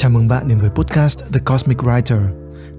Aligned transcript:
Chào 0.00 0.10
mừng 0.10 0.28
bạn 0.28 0.48
đến 0.48 0.58
với 0.58 0.70
podcast 0.70 1.32
The 1.32 1.40
Cosmic 1.40 1.78
Writer. 1.78 2.20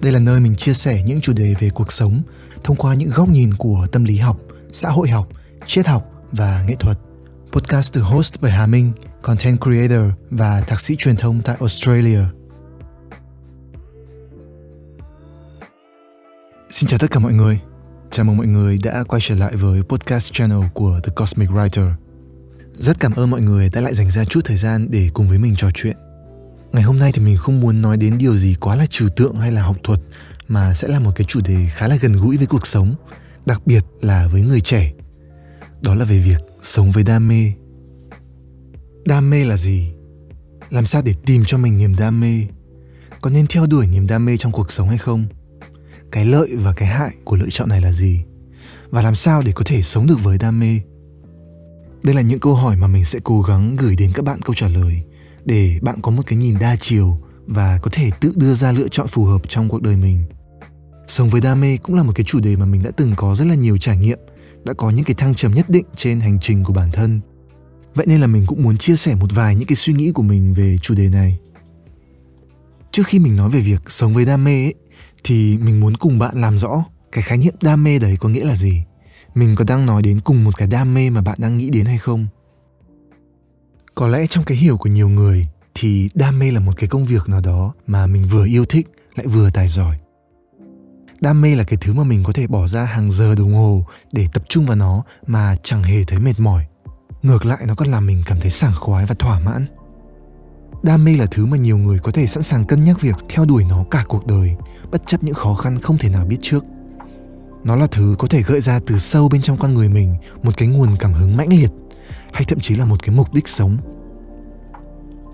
Đây 0.01 0.11
là 0.11 0.19
nơi 0.19 0.39
mình 0.39 0.55
chia 0.55 0.73
sẻ 0.73 1.03
những 1.05 1.21
chủ 1.21 1.33
đề 1.33 1.53
về 1.59 1.69
cuộc 1.69 1.91
sống 1.91 2.21
thông 2.63 2.77
qua 2.77 2.93
những 2.93 3.09
góc 3.09 3.29
nhìn 3.29 3.53
của 3.53 3.87
tâm 3.91 4.03
lý 4.03 4.17
học, 4.17 4.37
xã 4.73 4.89
hội 4.89 5.09
học, 5.09 5.27
triết 5.65 5.87
học 5.87 6.11
và 6.31 6.63
nghệ 6.67 6.75
thuật. 6.79 6.97
Podcast 7.51 7.95
được 7.95 8.01
host 8.01 8.35
bởi 8.41 8.51
Hà 8.51 8.65
Minh, 8.65 8.91
content 9.21 9.61
creator 9.61 10.11
và 10.29 10.61
thạc 10.61 10.79
sĩ 10.79 10.95
truyền 10.95 11.15
thông 11.15 11.41
tại 11.41 11.57
Australia. 11.59 12.19
Xin 16.69 16.89
chào 16.89 16.99
tất 16.99 17.11
cả 17.11 17.19
mọi 17.19 17.33
người. 17.33 17.59
Chào 18.11 18.25
mừng 18.25 18.37
mọi 18.37 18.47
người 18.47 18.79
đã 18.83 19.03
quay 19.07 19.21
trở 19.23 19.35
lại 19.35 19.55
với 19.55 19.81
podcast 19.83 20.33
channel 20.33 20.67
của 20.73 20.99
The 21.03 21.11
Cosmic 21.15 21.49
Writer. 21.49 21.91
Rất 22.73 22.99
cảm 22.99 23.13
ơn 23.13 23.29
mọi 23.29 23.41
người 23.41 23.69
đã 23.69 23.81
lại 23.81 23.93
dành 23.93 24.09
ra 24.09 24.25
chút 24.25 24.41
thời 24.45 24.57
gian 24.57 24.87
để 24.91 25.09
cùng 25.13 25.27
với 25.27 25.37
mình 25.37 25.55
trò 25.57 25.69
chuyện. 25.73 25.97
Ngày 26.73 26.83
hôm 26.83 26.99
nay 26.99 27.11
thì 27.13 27.21
mình 27.21 27.37
không 27.37 27.59
muốn 27.59 27.81
nói 27.81 27.97
đến 27.97 28.17
điều 28.17 28.37
gì 28.37 28.55
quá 28.59 28.75
là 28.75 28.85
trừu 28.85 29.09
tượng 29.09 29.35
hay 29.35 29.51
là 29.51 29.63
học 29.63 29.77
thuật 29.83 29.99
mà 30.47 30.73
sẽ 30.73 30.87
là 30.87 30.99
một 30.99 31.11
cái 31.15 31.25
chủ 31.29 31.39
đề 31.47 31.67
khá 31.69 31.87
là 31.87 31.95
gần 31.95 32.11
gũi 32.11 32.37
với 32.37 32.47
cuộc 32.47 32.67
sống, 32.67 32.95
đặc 33.45 33.61
biệt 33.65 33.85
là 34.01 34.27
với 34.27 34.41
người 34.41 34.61
trẻ. 34.61 34.93
Đó 35.81 35.95
là 35.95 36.05
về 36.05 36.19
việc 36.19 36.41
sống 36.61 36.91
với 36.91 37.03
đam 37.03 37.27
mê. 37.27 37.51
Đam 39.05 39.29
mê 39.29 39.45
là 39.45 39.57
gì? 39.57 39.93
Làm 40.69 40.85
sao 40.85 41.01
để 41.05 41.13
tìm 41.25 41.43
cho 41.47 41.57
mình 41.57 41.77
niềm 41.77 41.95
đam 41.95 42.19
mê? 42.19 42.45
Có 43.21 43.29
nên 43.29 43.47
theo 43.47 43.65
đuổi 43.65 43.87
niềm 43.87 44.07
đam 44.07 44.25
mê 44.25 44.37
trong 44.37 44.51
cuộc 44.51 44.71
sống 44.71 44.89
hay 44.89 44.97
không? 44.97 45.25
Cái 46.11 46.25
lợi 46.25 46.55
và 46.55 46.73
cái 46.73 46.87
hại 46.87 47.11
của 47.23 47.35
lựa 47.35 47.49
chọn 47.49 47.69
này 47.69 47.81
là 47.81 47.91
gì? 47.91 48.23
Và 48.89 49.01
làm 49.01 49.15
sao 49.15 49.41
để 49.45 49.51
có 49.51 49.63
thể 49.65 49.81
sống 49.81 50.07
được 50.07 50.23
với 50.23 50.37
đam 50.37 50.59
mê? 50.59 50.79
Đây 52.03 52.15
là 52.15 52.21
những 52.21 52.39
câu 52.39 52.55
hỏi 52.55 52.75
mà 52.75 52.87
mình 52.87 53.05
sẽ 53.05 53.19
cố 53.23 53.41
gắng 53.41 53.75
gửi 53.75 53.95
đến 53.95 54.11
các 54.15 54.25
bạn 54.25 54.41
câu 54.41 54.53
trả 54.55 54.67
lời 54.67 55.03
để 55.45 55.79
bạn 55.81 56.01
có 56.01 56.11
một 56.11 56.23
cái 56.25 56.39
nhìn 56.39 56.59
đa 56.59 56.75
chiều 56.75 57.17
và 57.47 57.79
có 57.81 57.91
thể 57.93 58.09
tự 58.19 58.33
đưa 58.35 58.53
ra 58.53 58.71
lựa 58.71 58.87
chọn 58.87 59.07
phù 59.07 59.25
hợp 59.25 59.41
trong 59.49 59.69
cuộc 59.69 59.81
đời 59.81 59.95
mình. 59.95 60.23
Sống 61.07 61.29
với 61.29 61.41
đam 61.41 61.61
mê 61.61 61.77
cũng 61.77 61.95
là 61.95 62.03
một 62.03 62.11
cái 62.15 62.23
chủ 62.23 62.39
đề 62.39 62.55
mà 62.55 62.65
mình 62.65 62.83
đã 62.83 62.91
từng 62.97 63.13
có 63.15 63.35
rất 63.35 63.45
là 63.45 63.55
nhiều 63.55 63.77
trải 63.77 63.97
nghiệm, 63.97 64.19
đã 64.63 64.73
có 64.73 64.89
những 64.89 65.05
cái 65.05 65.15
thăng 65.15 65.35
trầm 65.35 65.53
nhất 65.53 65.69
định 65.69 65.85
trên 65.95 66.19
hành 66.19 66.39
trình 66.39 66.63
của 66.63 66.73
bản 66.73 66.91
thân. 66.91 67.21
Vậy 67.95 68.05
nên 68.09 68.21
là 68.21 68.27
mình 68.27 68.45
cũng 68.47 68.63
muốn 68.63 68.77
chia 68.77 68.95
sẻ 68.95 69.15
một 69.15 69.31
vài 69.33 69.55
những 69.55 69.67
cái 69.67 69.75
suy 69.75 69.93
nghĩ 69.93 70.11
của 70.11 70.23
mình 70.23 70.53
về 70.53 70.77
chủ 70.81 70.95
đề 70.95 71.09
này. 71.09 71.39
Trước 72.91 73.03
khi 73.07 73.19
mình 73.19 73.35
nói 73.35 73.49
về 73.49 73.59
việc 73.59 73.81
sống 73.87 74.13
với 74.13 74.25
đam 74.25 74.43
mê 74.43 74.65
ấy, 74.65 74.73
thì 75.23 75.57
mình 75.57 75.79
muốn 75.79 75.97
cùng 75.97 76.19
bạn 76.19 76.41
làm 76.41 76.57
rõ 76.57 76.85
cái 77.11 77.23
khái 77.23 77.37
niệm 77.37 77.53
đam 77.61 77.83
mê 77.83 77.99
đấy 77.99 78.17
có 78.19 78.29
nghĩa 78.29 78.45
là 78.45 78.55
gì. 78.55 78.83
Mình 79.35 79.55
có 79.55 79.63
đang 79.63 79.85
nói 79.85 80.01
đến 80.01 80.19
cùng 80.19 80.43
một 80.43 80.57
cái 80.57 80.67
đam 80.67 80.93
mê 80.93 81.09
mà 81.09 81.21
bạn 81.21 81.37
đang 81.41 81.57
nghĩ 81.57 81.69
đến 81.69 81.85
hay 81.85 81.97
không? 81.97 82.27
Có 83.95 84.07
lẽ 84.07 84.27
trong 84.27 84.43
cái 84.43 84.57
hiểu 84.57 84.77
của 84.77 84.89
nhiều 84.89 85.09
người 85.09 85.45
thì 85.73 86.09
đam 86.13 86.39
mê 86.39 86.51
là 86.51 86.59
một 86.59 86.73
cái 86.77 86.89
công 86.89 87.05
việc 87.05 87.29
nào 87.29 87.41
đó 87.41 87.73
mà 87.87 88.07
mình 88.07 88.27
vừa 88.27 88.45
yêu 88.45 88.65
thích, 88.65 88.87
lại 89.15 89.27
vừa 89.27 89.49
tài 89.49 89.67
giỏi. 89.67 89.97
Đam 91.21 91.41
mê 91.41 91.55
là 91.55 91.63
cái 91.63 91.77
thứ 91.81 91.93
mà 91.93 92.03
mình 92.03 92.23
có 92.23 92.33
thể 92.33 92.47
bỏ 92.47 92.67
ra 92.67 92.83
hàng 92.83 93.11
giờ 93.11 93.35
đồng 93.35 93.53
hồ 93.53 93.85
để 94.13 94.27
tập 94.33 94.43
trung 94.49 94.65
vào 94.65 94.75
nó 94.75 95.03
mà 95.27 95.55
chẳng 95.63 95.83
hề 95.83 96.03
thấy 96.03 96.19
mệt 96.19 96.39
mỏi. 96.39 96.65
Ngược 97.23 97.45
lại, 97.45 97.63
nó 97.67 97.75
còn 97.75 97.91
làm 97.91 98.05
mình 98.05 98.23
cảm 98.25 98.39
thấy 98.39 98.51
sảng 98.51 98.75
khoái 98.75 99.05
và 99.05 99.15
thỏa 99.19 99.39
mãn. 99.39 99.65
Đam 100.83 101.05
mê 101.05 101.15
là 101.17 101.25
thứ 101.25 101.45
mà 101.45 101.57
nhiều 101.57 101.77
người 101.77 101.99
có 101.99 102.11
thể 102.11 102.27
sẵn 102.27 102.43
sàng 102.43 102.65
cân 102.65 102.83
nhắc 102.83 103.01
việc 103.01 103.15
theo 103.29 103.45
đuổi 103.45 103.63
nó 103.69 103.85
cả 103.91 104.05
cuộc 104.07 104.25
đời, 104.25 104.55
bất 104.91 105.07
chấp 105.07 105.23
những 105.23 105.35
khó 105.35 105.53
khăn 105.53 105.81
không 105.81 105.97
thể 105.97 106.09
nào 106.09 106.25
biết 106.25 106.37
trước. 106.41 106.63
Nó 107.63 107.75
là 107.75 107.87
thứ 107.87 108.15
có 108.19 108.27
thể 108.27 108.41
gợi 108.41 108.61
ra 108.61 108.79
từ 108.87 108.97
sâu 108.97 109.29
bên 109.29 109.41
trong 109.41 109.57
con 109.57 109.73
người 109.73 109.89
mình 109.89 110.15
một 110.43 110.57
cái 110.57 110.67
nguồn 110.67 110.95
cảm 110.99 111.13
hứng 111.13 111.37
mãnh 111.37 111.49
liệt 111.49 111.69
hay 112.33 112.43
thậm 112.43 112.59
chí 112.59 112.75
là 112.75 112.85
một 112.85 113.03
cái 113.03 113.15
mục 113.15 113.33
đích 113.33 113.47
sống. 113.47 113.77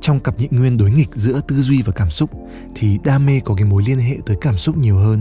Trong 0.01 0.19
cặp 0.19 0.39
nhị 0.39 0.47
nguyên 0.51 0.77
đối 0.77 0.91
nghịch 0.91 1.09
giữa 1.15 1.41
tư 1.47 1.61
duy 1.61 1.81
và 1.81 1.93
cảm 1.93 2.09
xúc, 2.09 2.29
thì 2.75 2.99
đam 3.03 3.25
mê 3.25 3.39
có 3.39 3.55
cái 3.55 3.65
mối 3.65 3.83
liên 3.85 3.97
hệ 3.97 4.17
tới 4.25 4.37
cảm 4.41 4.57
xúc 4.57 4.77
nhiều 4.77 4.97
hơn. 4.97 5.19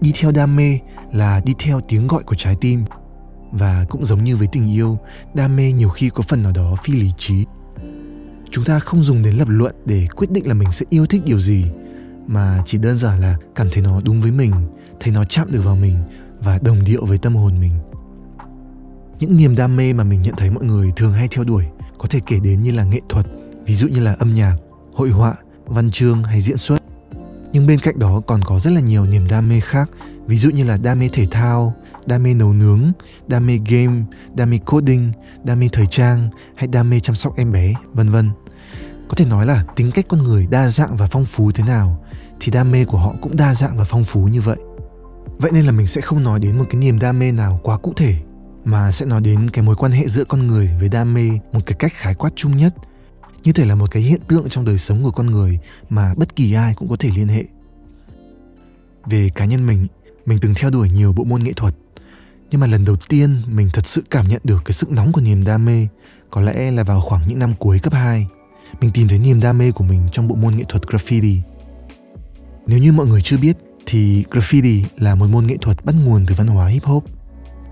Đi 0.00 0.12
theo 0.20 0.32
đam 0.32 0.56
mê 0.56 0.78
là 1.12 1.40
đi 1.44 1.54
theo 1.58 1.80
tiếng 1.88 2.06
gọi 2.06 2.22
của 2.22 2.34
trái 2.34 2.56
tim. 2.60 2.84
Và 3.52 3.86
cũng 3.88 4.06
giống 4.06 4.24
như 4.24 4.36
với 4.36 4.48
tình 4.52 4.70
yêu, 4.70 4.98
đam 5.34 5.56
mê 5.56 5.72
nhiều 5.72 5.88
khi 5.88 6.10
có 6.10 6.22
phần 6.22 6.42
nào 6.42 6.52
đó 6.52 6.76
phi 6.84 6.92
lý 6.92 7.10
trí. 7.18 7.44
Chúng 8.50 8.64
ta 8.64 8.78
không 8.78 9.02
dùng 9.02 9.22
đến 9.22 9.34
lập 9.34 9.48
luận 9.48 9.74
để 9.86 10.06
quyết 10.16 10.30
định 10.30 10.46
là 10.46 10.54
mình 10.54 10.72
sẽ 10.72 10.86
yêu 10.88 11.06
thích 11.06 11.22
điều 11.24 11.40
gì, 11.40 11.70
mà 12.26 12.62
chỉ 12.66 12.78
đơn 12.78 12.98
giản 12.98 13.20
là 13.20 13.36
cảm 13.54 13.68
thấy 13.72 13.82
nó 13.82 14.00
đúng 14.04 14.20
với 14.20 14.30
mình, 14.30 14.52
thấy 15.00 15.12
nó 15.12 15.24
chạm 15.24 15.52
được 15.52 15.64
vào 15.64 15.76
mình 15.76 15.96
và 16.40 16.58
đồng 16.62 16.84
điệu 16.84 17.06
với 17.06 17.18
tâm 17.18 17.36
hồn 17.36 17.60
mình 17.60 17.72
những 19.20 19.36
niềm 19.36 19.56
đam 19.56 19.76
mê 19.76 19.92
mà 19.92 20.04
mình 20.04 20.22
nhận 20.22 20.36
thấy 20.36 20.50
mọi 20.50 20.64
người 20.64 20.92
thường 20.96 21.12
hay 21.12 21.28
theo 21.28 21.44
đuổi 21.44 21.64
có 21.98 22.08
thể 22.08 22.20
kể 22.26 22.38
đến 22.44 22.62
như 22.62 22.72
là 22.72 22.84
nghệ 22.84 23.00
thuật 23.08 23.26
ví 23.66 23.74
dụ 23.74 23.88
như 23.88 24.00
là 24.00 24.16
âm 24.18 24.34
nhạc 24.34 24.56
hội 24.94 25.10
họa 25.10 25.34
văn 25.64 25.90
chương 25.90 26.22
hay 26.22 26.40
diễn 26.40 26.56
xuất 26.56 26.82
nhưng 27.52 27.66
bên 27.66 27.80
cạnh 27.80 27.98
đó 27.98 28.20
còn 28.26 28.42
có 28.42 28.58
rất 28.58 28.70
là 28.70 28.80
nhiều 28.80 29.06
niềm 29.06 29.26
đam 29.28 29.48
mê 29.48 29.60
khác 29.60 29.90
ví 30.26 30.36
dụ 30.38 30.50
như 30.50 30.64
là 30.64 30.76
đam 30.76 30.98
mê 30.98 31.08
thể 31.12 31.26
thao 31.30 31.74
đam 32.06 32.22
mê 32.22 32.34
nấu 32.34 32.52
nướng 32.52 32.80
đam 33.26 33.46
mê 33.46 33.58
game 33.68 34.02
đam 34.34 34.50
mê 34.50 34.58
coding 34.58 35.12
đam 35.44 35.60
mê 35.60 35.68
thời 35.72 35.86
trang 35.90 36.28
hay 36.54 36.66
đam 36.66 36.90
mê 36.90 37.00
chăm 37.00 37.16
sóc 37.16 37.36
em 37.36 37.52
bé 37.52 37.74
vân 37.92 38.10
vân 38.10 38.30
có 39.08 39.14
thể 39.16 39.24
nói 39.24 39.46
là 39.46 39.64
tính 39.76 39.90
cách 39.90 40.04
con 40.08 40.22
người 40.22 40.46
đa 40.50 40.68
dạng 40.68 40.96
và 40.96 41.08
phong 41.10 41.24
phú 41.24 41.52
thế 41.52 41.64
nào 41.64 42.04
thì 42.40 42.52
đam 42.52 42.70
mê 42.70 42.84
của 42.84 42.98
họ 42.98 43.14
cũng 43.20 43.36
đa 43.36 43.54
dạng 43.54 43.76
và 43.76 43.84
phong 43.84 44.04
phú 44.04 44.20
như 44.28 44.40
vậy 44.40 44.58
vậy 45.38 45.50
nên 45.54 45.64
là 45.64 45.72
mình 45.72 45.86
sẽ 45.86 46.00
không 46.00 46.24
nói 46.24 46.40
đến 46.40 46.58
một 46.58 46.64
cái 46.70 46.80
niềm 46.80 46.98
đam 46.98 47.18
mê 47.18 47.32
nào 47.32 47.60
quá 47.62 47.78
cụ 47.78 47.92
thể 47.96 48.14
mà 48.70 48.92
sẽ 48.92 49.06
nói 49.06 49.20
đến 49.20 49.50
cái 49.50 49.64
mối 49.64 49.76
quan 49.76 49.92
hệ 49.92 50.08
giữa 50.08 50.24
con 50.24 50.46
người 50.46 50.70
với 50.78 50.88
đam 50.88 51.14
mê, 51.14 51.30
một 51.52 51.60
cái 51.66 51.76
cách 51.78 51.92
khái 51.94 52.14
quát 52.14 52.30
chung 52.36 52.56
nhất. 52.56 52.74
Như 53.42 53.52
thể 53.52 53.64
là 53.66 53.74
một 53.74 53.90
cái 53.90 54.02
hiện 54.02 54.20
tượng 54.28 54.48
trong 54.48 54.64
đời 54.64 54.78
sống 54.78 55.02
của 55.02 55.10
con 55.10 55.26
người 55.26 55.58
mà 55.88 56.14
bất 56.14 56.36
kỳ 56.36 56.52
ai 56.52 56.74
cũng 56.74 56.88
có 56.88 56.96
thể 56.98 57.10
liên 57.16 57.28
hệ. 57.28 57.44
Về 59.06 59.30
cá 59.34 59.44
nhân 59.44 59.66
mình 59.66 59.86
mình 60.26 60.38
từng 60.40 60.54
theo 60.54 60.70
đuổi 60.70 60.90
nhiều 60.90 61.12
bộ 61.12 61.24
môn 61.24 61.44
nghệ 61.44 61.52
thuật. 61.56 61.74
Nhưng 62.50 62.60
mà 62.60 62.66
lần 62.66 62.84
đầu 62.84 62.96
tiên 62.96 63.42
mình 63.46 63.68
thật 63.72 63.86
sự 63.86 64.02
cảm 64.10 64.28
nhận 64.28 64.40
được 64.44 64.62
cái 64.64 64.72
sức 64.72 64.90
nóng 64.90 65.12
của 65.12 65.20
niềm 65.20 65.44
đam 65.44 65.64
mê, 65.64 65.88
có 66.30 66.40
lẽ 66.40 66.70
là 66.70 66.84
vào 66.84 67.00
khoảng 67.00 67.28
những 67.28 67.38
năm 67.38 67.54
cuối 67.58 67.78
cấp 67.78 67.92
2 67.92 68.26
mình 68.80 68.90
tìm 68.90 69.08
thấy 69.08 69.18
niềm 69.18 69.40
đam 69.40 69.58
mê 69.58 69.72
của 69.72 69.84
mình 69.84 70.08
trong 70.12 70.28
bộ 70.28 70.34
môn 70.34 70.56
nghệ 70.56 70.64
thuật 70.68 70.82
graffiti. 70.82 71.36
Nếu 72.66 72.78
như 72.78 72.92
mọi 72.92 73.06
người 73.06 73.20
chưa 73.22 73.38
biết 73.38 73.56
thì 73.86 74.24
graffiti 74.30 74.82
là 74.98 75.14
một 75.14 75.26
môn 75.30 75.46
nghệ 75.46 75.56
thuật 75.60 75.84
bắt 75.84 75.94
nguồn 76.04 76.26
từ 76.28 76.34
văn 76.38 76.46
hóa 76.46 76.66
hip 76.66 76.84
hop 76.84 77.04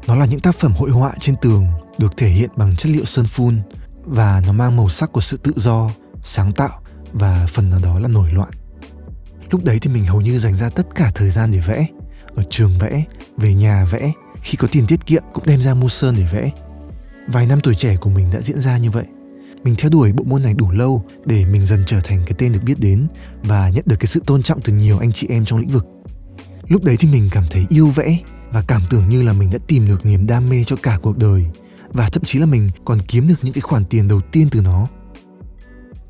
nó 0.09 0.15
là 0.15 0.27
những 0.27 0.41
tác 0.41 0.57
phẩm 0.57 0.73
hội 0.73 0.91
họa 0.91 1.13
trên 1.21 1.37
tường 1.37 1.67
được 1.99 2.17
thể 2.17 2.29
hiện 2.29 2.51
bằng 2.57 2.77
chất 2.77 2.93
liệu 2.93 3.05
sơn 3.05 3.27
phun 3.27 3.61
và 4.05 4.43
nó 4.47 4.53
mang 4.53 4.77
màu 4.77 4.89
sắc 4.89 5.13
của 5.13 5.21
sự 5.21 5.37
tự 5.37 5.53
do, 5.57 5.91
sáng 6.23 6.53
tạo 6.53 6.81
và 7.13 7.47
phần 7.51 7.71
nào 7.71 7.81
đó 7.83 7.99
là 7.99 8.09
nổi 8.09 8.33
loạn. 8.33 8.51
Lúc 9.51 9.65
đấy 9.65 9.79
thì 9.83 9.91
mình 9.91 10.05
hầu 10.05 10.21
như 10.21 10.39
dành 10.39 10.55
ra 10.55 10.71
tất 10.71 10.87
cả 10.95 11.13
thời 11.15 11.31
gian 11.31 11.51
để 11.53 11.61
vẽ, 11.67 11.87
ở 12.35 12.43
trường 12.51 12.79
vẽ, 12.79 13.05
về 13.37 13.55
nhà 13.55 13.85
vẽ, 13.85 14.13
khi 14.43 14.57
có 14.57 14.69
tiền 14.73 14.87
tiết 14.87 15.07
kiệm 15.07 15.23
cũng 15.33 15.47
đem 15.47 15.63
ra 15.63 15.75
mua 15.75 15.89
sơn 15.89 16.15
để 16.17 16.27
vẽ. 16.33 16.51
Vài 17.27 17.47
năm 17.47 17.61
tuổi 17.63 17.75
trẻ 17.75 17.97
của 17.97 18.11
mình 18.11 18.29
đã 18.33 18.41
diễn 18.41 18.61
ra 18.61 18.79
như 18.79 18.91
vậy. 18.91 19.07
Mình 19.65 19.75
theo 19.79 19.91
đuổi 19.91 20.13
bộ 20.13 20.25
môn 20.25 20.43
này 20.43 20.55
đủ 20.55 20.71
lâu 20.71 21.05
để 21.25 21.45
mình 21.45 21.67
dần 21.67 21.85
trở 21.87 22.01
thành 22.01 22.23
cái 22.27 22.35
tên 22.39 22.53
được 22.53 22.61
biết 22.63 22.81
đến 22.81 23.07
và 23.43 23.69
nhận 23.69 23.85
được 23.87 23.97
cái 23.97 24.07
sự 24.07 24.23
tôn 24.27 24.43
trọng 24.43 24.61
từ 24.61 24.73
nhiều 24.73 24.99
anh 24.99 25.13
chị 25.13 25.27
em 25.31 25.45
trong 25.45 25.59
lĩnh 25.59 25.71
vực. 25.71 25.87
Lúc 26.69 26.85
đấy 26.85 26.97
thì 26.99 27.09
mình 27.09 27.29
cảm 27.33 27.45
thấy 27.51 27.67
yêu 27.69 27.89
vẽ 27.89 28.19
và 28.53 28.63
cảm 28.69 28.83
tưởng 28.91 29.09
như 29.09 29.23
là 29.23 29.33
mình 29.33 29.51
đã 29.51 29.59
tìm 29.67 29.87
được 29.87 30.07
niềm 30.07 30.27
đam 30.27 30.49
mê 30.49 30.65
cho 30.65 30.77
cả 30.77 30.99
cuộc 31.03 31.19
đời. 31.19 31.47
Và 31.93 32.09
thậm 32.09 32.23
chí 32.25 32.39
là 32.39 32.47
mình 32.47 32.71
còn 32.85 32.99
kiếm 33.09 33.29
được 33.29 33.35
những 33.43 33.55
cái 33.55 33.61
khoản 33.61 33.85
tiền 33.85 34.09
đầu 34.09 34.21
tiên 34.33 34.49
từ 34.51 34.61
nó. 34.61 34.89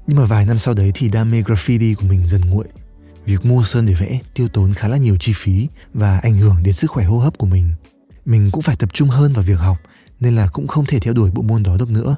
Nhưng 0.07 0.19
mà 0.19 0.25
vài 0.25 0.47
năm 0.47 0.59
sau 0.59 0.75
đấy 0.75 0.93
thì 0.95 1.09
đam 1.09 1.31
mê 1.31 1.43
graffiti 1.43 1.95
của 1.95 2.07
mình 2.07 2.27
dần 2.27 2.41
nguội. 2.41 2.67
Việc 3.25 3.45
mua 3.45 3.63
sơn 3.63 3.87
để 3.87 3.95
vẽ 3.95 4.21
tiêu 4.35 4.49
tốn 4.49 4.75
khá 4.75 4.89
là 4.89 4.97
nhiều 4.97 5.17
chi 5.21 5.33
phí 5.37 5.69
và 5.95 6.19
ảnh 6.19 6.35
hưởng 6.35 6.63
đến 6.63 6.75
sức 6.75 6.91
khỏe 6.91 7.05
hô 7.05 7.19
hấp 7.19 7.39
của 7.39 7.47
mình. 7.47 7.71
Mình 8.25 8.51
cũng 8.51 8.63
phải 8.63 8.77
tập 8.77 8.89
trung 8.93 9.09
hơn 9.09 9.33
vào 9.33 9.45
việc 9.45 9.59
học, 9.59 9.77
nên 10.21 10.37
là 10.37 10.49
cũng 10.53 10.67
không 10.67 10.87
thể 10.87 10.99
theo 10.99 11.15
đuổi 11.15 11.31
bộ 11.31 11.43
môn 11.43 11.63
đó 11.63 11.77
được 11.77 11.91
nữa. 11.91 12.17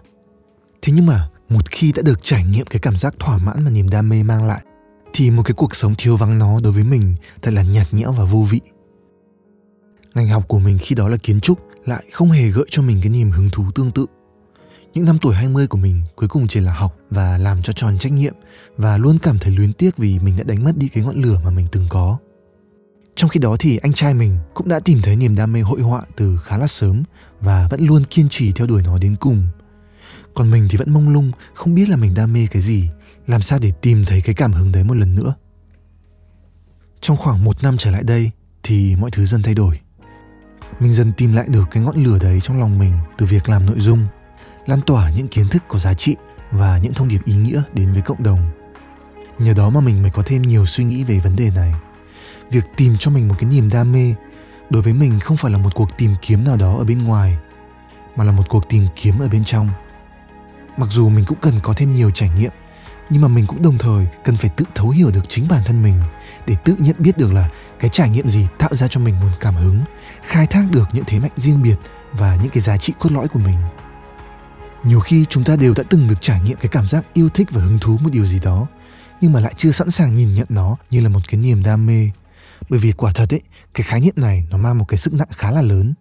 Thế 0.83 0.93
nhưng 0.93 1.07
mà, 1.07 1.29
một 1.49 1.71
khi 1.71 1.93
đã 1.93 2.03
được 2.03 2.21
trải 2.25 2.45
nghiệm 2.45 2.67
cái 2.67 2.81
cảm 2.81 2.97
giác 2.97 3.15
thỏa 3.19 3.39
mãn 3.39 3.63
mà 3.65 3.71
niềm 3.71 3.91
đam 3.91 4.09
mê 4.09 4.23
mang 4.23 4.45
lại, 4.45 4.61
thì 5.13 5.31
một 5.31 5.43
cái 5.43 5.55
cuộc 5.55 5.75
sống 5.75 5.95
thiếu 5.99 6.17
vắng 6.17 6.39
nó 6.39 6.61
đối 6.61 6.73
với 6.73 6.85
mình 6.85 7.15
thật 7.43 7.51
là 7.51 7.63
nhạt 7.63 7.95
nhẽo 7.95 8.13
và 8.13 8.25
vô 8.25 8.47
vị 8.51 8.61
ngành 10.15 10.29
học 10.29 10.45
của 10.49 10.59
mình 10.59 10.79
khi 10.79 10.95
đó 10.95 11.09
là 11.09 11.17
kiến 11.17 11.41
trúc 11.41 11.59
lại 11.87 12.05
không 12.13 12.31
hề 12.31 12.51
gợi 12.51 12.67
cho 12.71 12.83
mình 12.83 12.99
cái 13.03 13.11
niềm 13.11 13.31
hứng 13.31 13.51
thú 13.51 13.65
tương 13.75 13.91
tự. 13.91 14.07
Những 14.95 15.05
năm 15.05 15.19
tuổi 15.21 15.35
20 15.35 15.67
của 15.67 15.79
mình 15.79 16.03
cuối 16.17 16.29
cùng 16.29 16.49
chỉ 16.49 16.61
là 16.61 16.73
học 16.73 16.97
và 17.11 17.39
làm 17.39 17.63
cho 17.63 17.73
tròn 17.73 17.99
trách 17.99 18.13
nhiệm 18.13 18.35
và 18.77 18.97
luôn 18.97 19.19
cảm 19.19 19.39
thấy 19.39 19.53
luyến 19.53 19.73
tiếc 19.73 19.97
vì 19.97 20.19
mình 20.19 20.37
đã 20.37 20.43
đánh 20.43 20.65
mất 20.65 20.77
đi 20.77 20.89
cái 20.89 21.05
ngọn 21.05 21.23
lửa 21.23 21.41
mà 21.45 21.51
mình 21.51 21.67
từng 21.73 21.87
có. 21.89 22.19
Trong 23.15 23.31
khi 23.31 23.41
đó 23.41 23.57
thì 23.59 23.77
anh 23.77 23.93
trai 23.93 24.15
mình 24.15 24.39
cũng 24.55 24.69
đã 24.69 24.81
tìm 24.81 24.99
thấy 25.03 25.17
niềm 25.17 25.37
đam 25.37 25.53
mê 25.53 25.61
hội 25.61 25.81
họa 25.81 26.03
từ 26.17 26.39
khá 26.45 26.59
là 26.59 26.67
sớm 26.67 27.03
và 27.41 27.69
vẫn 27.71 27.87
luôn 27.87 28.05
kiên 28.05 28.29
trì 28.29 28.53
theo 28.53 28.67
đuổi 28.67 28.83
nó 28.83 28.99
đến 28.99 29.17
cùng. 29.21 29.47
Còn 30.35 30.51
mình 30.51 30.69
thì 30.71 30.79
vẫn 30.79 30.91
mông 30.91 31.09
lung, 31.09 31.33
không 31.55 31.75
biết 31.75 31.89
là 31.89 31.97
mình 31.97 32.15
đam 32.15 32.33
mê 32.33 32.47
cái 32.51 32.63
gì, 32.63 32.91
làm 33.27 33.43
sao 33.43 33.59
để 33.59 33.73
tìm 33.81 34.05
thấy 34.05 34.23
cái 34.23 34.35
cảm 34.35 34.53
hứng 34.53 34.73
đấy 34.73 34.85
một 34.85 34.95
lần 34.95 35.15
nữa. 35.15 35.35
Trong 37.01 37.17
khoảng 37.17 37.45
một 37.45 37.63
năm 37.63 37.77
trở 37.79 37.91
lại 37.91 38.03
đây 38.03 38.31
thì 38.63 38.97
mọi 38.97 39.11
thứ 39.11 39.27
dần 39.27 39.43
thay 39.43 39.55
đổi 39.55 39.79
mình 40.81 40.93
dần 40.93 41.13
tìm 41.13 41.33
lại 41.33 41.47
được 41.49 41.65
cái 41.71 41.83
ngọn 41.83 42.05
lửa 42.05 42.19
đấy 42.21 42.41
trong 42.43 42.61
lòng 42.61 42.79
mình 42.79 42.93
từ 43.19 43.27
việc 43.27 43.49
làm 43.49 43.67
nội 43.67 43.81
dung, 43.81 44.07
lan 44.67 44.81
tỏa 44.87 45.11
những 45.11 45.29
kiến 45.29 45.49
thức 45.49 45.63
có 45.69 45.79
giá 45.79 45.95
trị 45.95 46.17
và 46.51 46.79
những 46.79 46.95
thông 46.95 47.09
điệp 47.09 47.21
ý 47.25 47.35
nghĩa 47.35 47.63
đến 47.75 47.93
với 47.93 48.03
cộng 48.03 48.23
đồng. 48.23 48.51
Nhờ 49.39 49.55
đó 49.55 49.71
mà 49.71 49.81
mình 49.81 50.03
mới 50.03 50.11
có 50.11 50.23
thêm 50.27 50.43
nhiều 50.43 50.67
suy 50.67 50.85
nghĩ 50.85 51.05
về 51.05 51.21
vấn 51.25 51.37
đề 51.37 51.51
này. 51.51 51.75
Việc 52.51 52.65
tìm 52.77 52.97
cho 52.99 53.11
mình 53.11 53.29
một 53.29 53.35
cái 53.39 53.51
niềm 53.51 53.71
đam 53.73 53.93
mê 53.93 54.15
đối 54.71 54.83
với 54.83 54.93
mình 54.93 55.21
không 55.21 55.37
phải 55.37 55.53
là 55.53 55.59
một 55.59 55.71
cuộc 55.75 55.99
tìm 55.99 56.15
kiếm 56.23 56.45
nào 56.45 56.57
đó 56.57 56.77
ở 56.79 56.85
bên 56.85 57.05
ngoài, 57.05 57.39
mà 58.17 58.25
là 58.25 58.33
một 58.33 58.45
cuộc 58.49 58.69
tìm 58.69 58.87
kiếm 58.97 59.19
ở 59.19 59.29
bên 59.29 59.45
trong. 59.45 59.69
Mặc 60.77 60.89
dù 60.91 61.09
mình 61.09 61.25
cũng 61.25 61.39
cần 61.41 61.55
có 61.63 61.73
thêm 61.73 61.93
nhiều 61.93 62.11
trải 62.11 62.31
nghiệm 62.39 62.53
nhưng 63.11 63.23
mà 63.23 63.29
mình 63.29 63.47
cũng 63.47 63.63
đồng 63.63 63.79
thời 63.79 64.07
cần 64.25 64.37
phải 64.37 64.51
tự 64.57 64.65
thấu 64.75 64.91
hiểu 64.91 65.11
được 65.11 65.29
chính 65.29 65.49
bản 65.49 65.63
thân 65.67 65.83
mình 65.83 65.95
để 66.47 66.57
tự 66.65 66.77
nhận 66.79 66.97
biết 66.99 67.19
được 67.19 67.33
là 67.33 67.51
cái 67.79 67.91
trải 67.93 68.11
nghiệm 68.11 68.29
gì 68.29 68.47
tạo 68.59 68.75
ra 68.75 68.89
cho 68.89 69.01
mình 69.01 69.15
nguồn 69.21 69.33
cảm 69.41 69.55
hứng, 69.55 69.81
khai 70.23 70.47
thác 70.47 70.65
được 70.71 70.89
những 70.93 71.05
thế 71.07 71.21
mạnh 71.21 71.31
riêng 71.35 71.63
biệt 71.63 71.77
và 72.13 72.37
những 72.43 72.51
cái 72.51 72.61
giá 72.61 72.77
trị 72.77 72.93
cốt 72.99 73.13
lõi 73.13 73.29
của 73.29 73.39
mình. 73.39 73.59
Nhiều 74.85 75.01
khi 75.01 75.25
chúng 75.29 75.45
ta 75.45 75.57
đều 75.57 75.75
đã 75.77 75.83
từng 75.91 76.09
được 76.09 76.21
trải 76.21 76.41
nghiệm 76.41 76.57
cái 76.57 76.69
cảm 76.69 76.87
giác 76.87 77.07
yêu 77.15 77.29
thích 77.29 77.49
và 77.51 77.63
hứng 77.63 77.79
thú 77.79 77.99
một 78.03 78.11
điều 78.13 78.27
gì 78.27 78.41
đó, 78.41 78.67
nhưng 79.21 79.33
mà 79.33 79.41
lại 79.41 79.55
chưa 79.57 79.73
sẵn 79.73 79.91
sàng 79.91 80.15
nhìn 80.15 80.35
nhận 80.35 80.47
nó 80.49 80.77
như 80.91 81.01
là 81.01 81.09
một 81.09 81.21
cái 81.29 81.41
niềm 81.41 81.63
đam 81.63 81.87
mê. 81.87 82.11
Bởi 82.69 82.81
vì 82.81 82.93
quả 82.93 83.13
thật 83.13 83.35
ấy, 83.35 83.41
cái 83.75 83.85
khái 83.85 84.01
niệm 84.01 84.15
này 84.17 84.45
nó 84.51 84.57
mang 84.57 84.79
một 84.79 84.85
cái 84.89 84.99
sức 84.99 85.15
nặng 85.15 85.29
khá 85.31 85.51
là 85.51 85.63
lớn. 85.63 85.95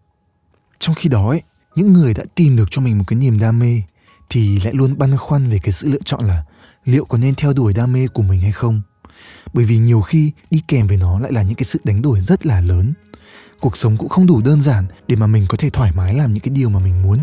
Trong 0.79 0.95
khi 0.95 1.09
đó 1.09 1.29
ấy, 1.29 1.41
những 1.75 1.93
người 1.93 2.13
đã 2.13 2.23
tìm 2.35 2.55
được 2.55 2.71
cho 2.71 2.81
mình 2.81 2.97
một 2.97 3.03
cái 3.07 3.19
niềm 3.19 3.39
đam 3.39 3.59
mê 3.59 3.81
thì 4.29 4.59
lại 4.59 4.73
luôn 4.73 4.97
băn 4.97 5.17
khoăn 5.17 5.49
về 5.49 5.59
cái 5.59 5.71
sự 5.71 5.89
lựa 5.89 6.01
chọn 6.05 6.27
là 6.27 6.43
liệu 6.85 7.05
có 7.05 7.17
nên 7.17 7.35
theo 7.35 7.53
đuổi 7.53 7.73
đam 7.73 7.93
mê 7.93 8.07
của 8.07 8.21
mình 8.21 8.41
hay 8.41 8.51
không. 8.51 8.81
Bởi 9.53 9.65
vì 9.65 9.77
nhiều 9.77 10.01
khi 10.01 10.31
đi 10.51 10.61
kèm 10.67 10.87
với 10.87 10.97
nó 10.97 11.19
lại 11.19 11.31
là 11.31 11.41
những 11.41 11.55
cái 11.55 11.63
sự 11.63 11.79
đánh 11.83 12.01
đổi 12.01 12.19
rất 12.19 12.45
là 12.45 12.61
lớn. 12.61 12.93
Cuộc 13.59 13.77
sống 13.77 13.97
cũng 13.97 14.09
không 14.09 14.27
đủ 14.27 14.41
đơn 14.41 14.61
giản 14.61 14.85
để 15.07 15.15
mà 15.15 15.27
mình 15.27 15.45
có 15.49 15.57
thể 15.57 15.69
thoải 15.69 15.91
mái 15.91 16.13
làm 16.13 16.33
những 16.33 16.43
cái 16.43 16.55
điều 16.55 16.69
mà 16.69 16.79
mình 16.79 17.03
muốn. 17.03 17.19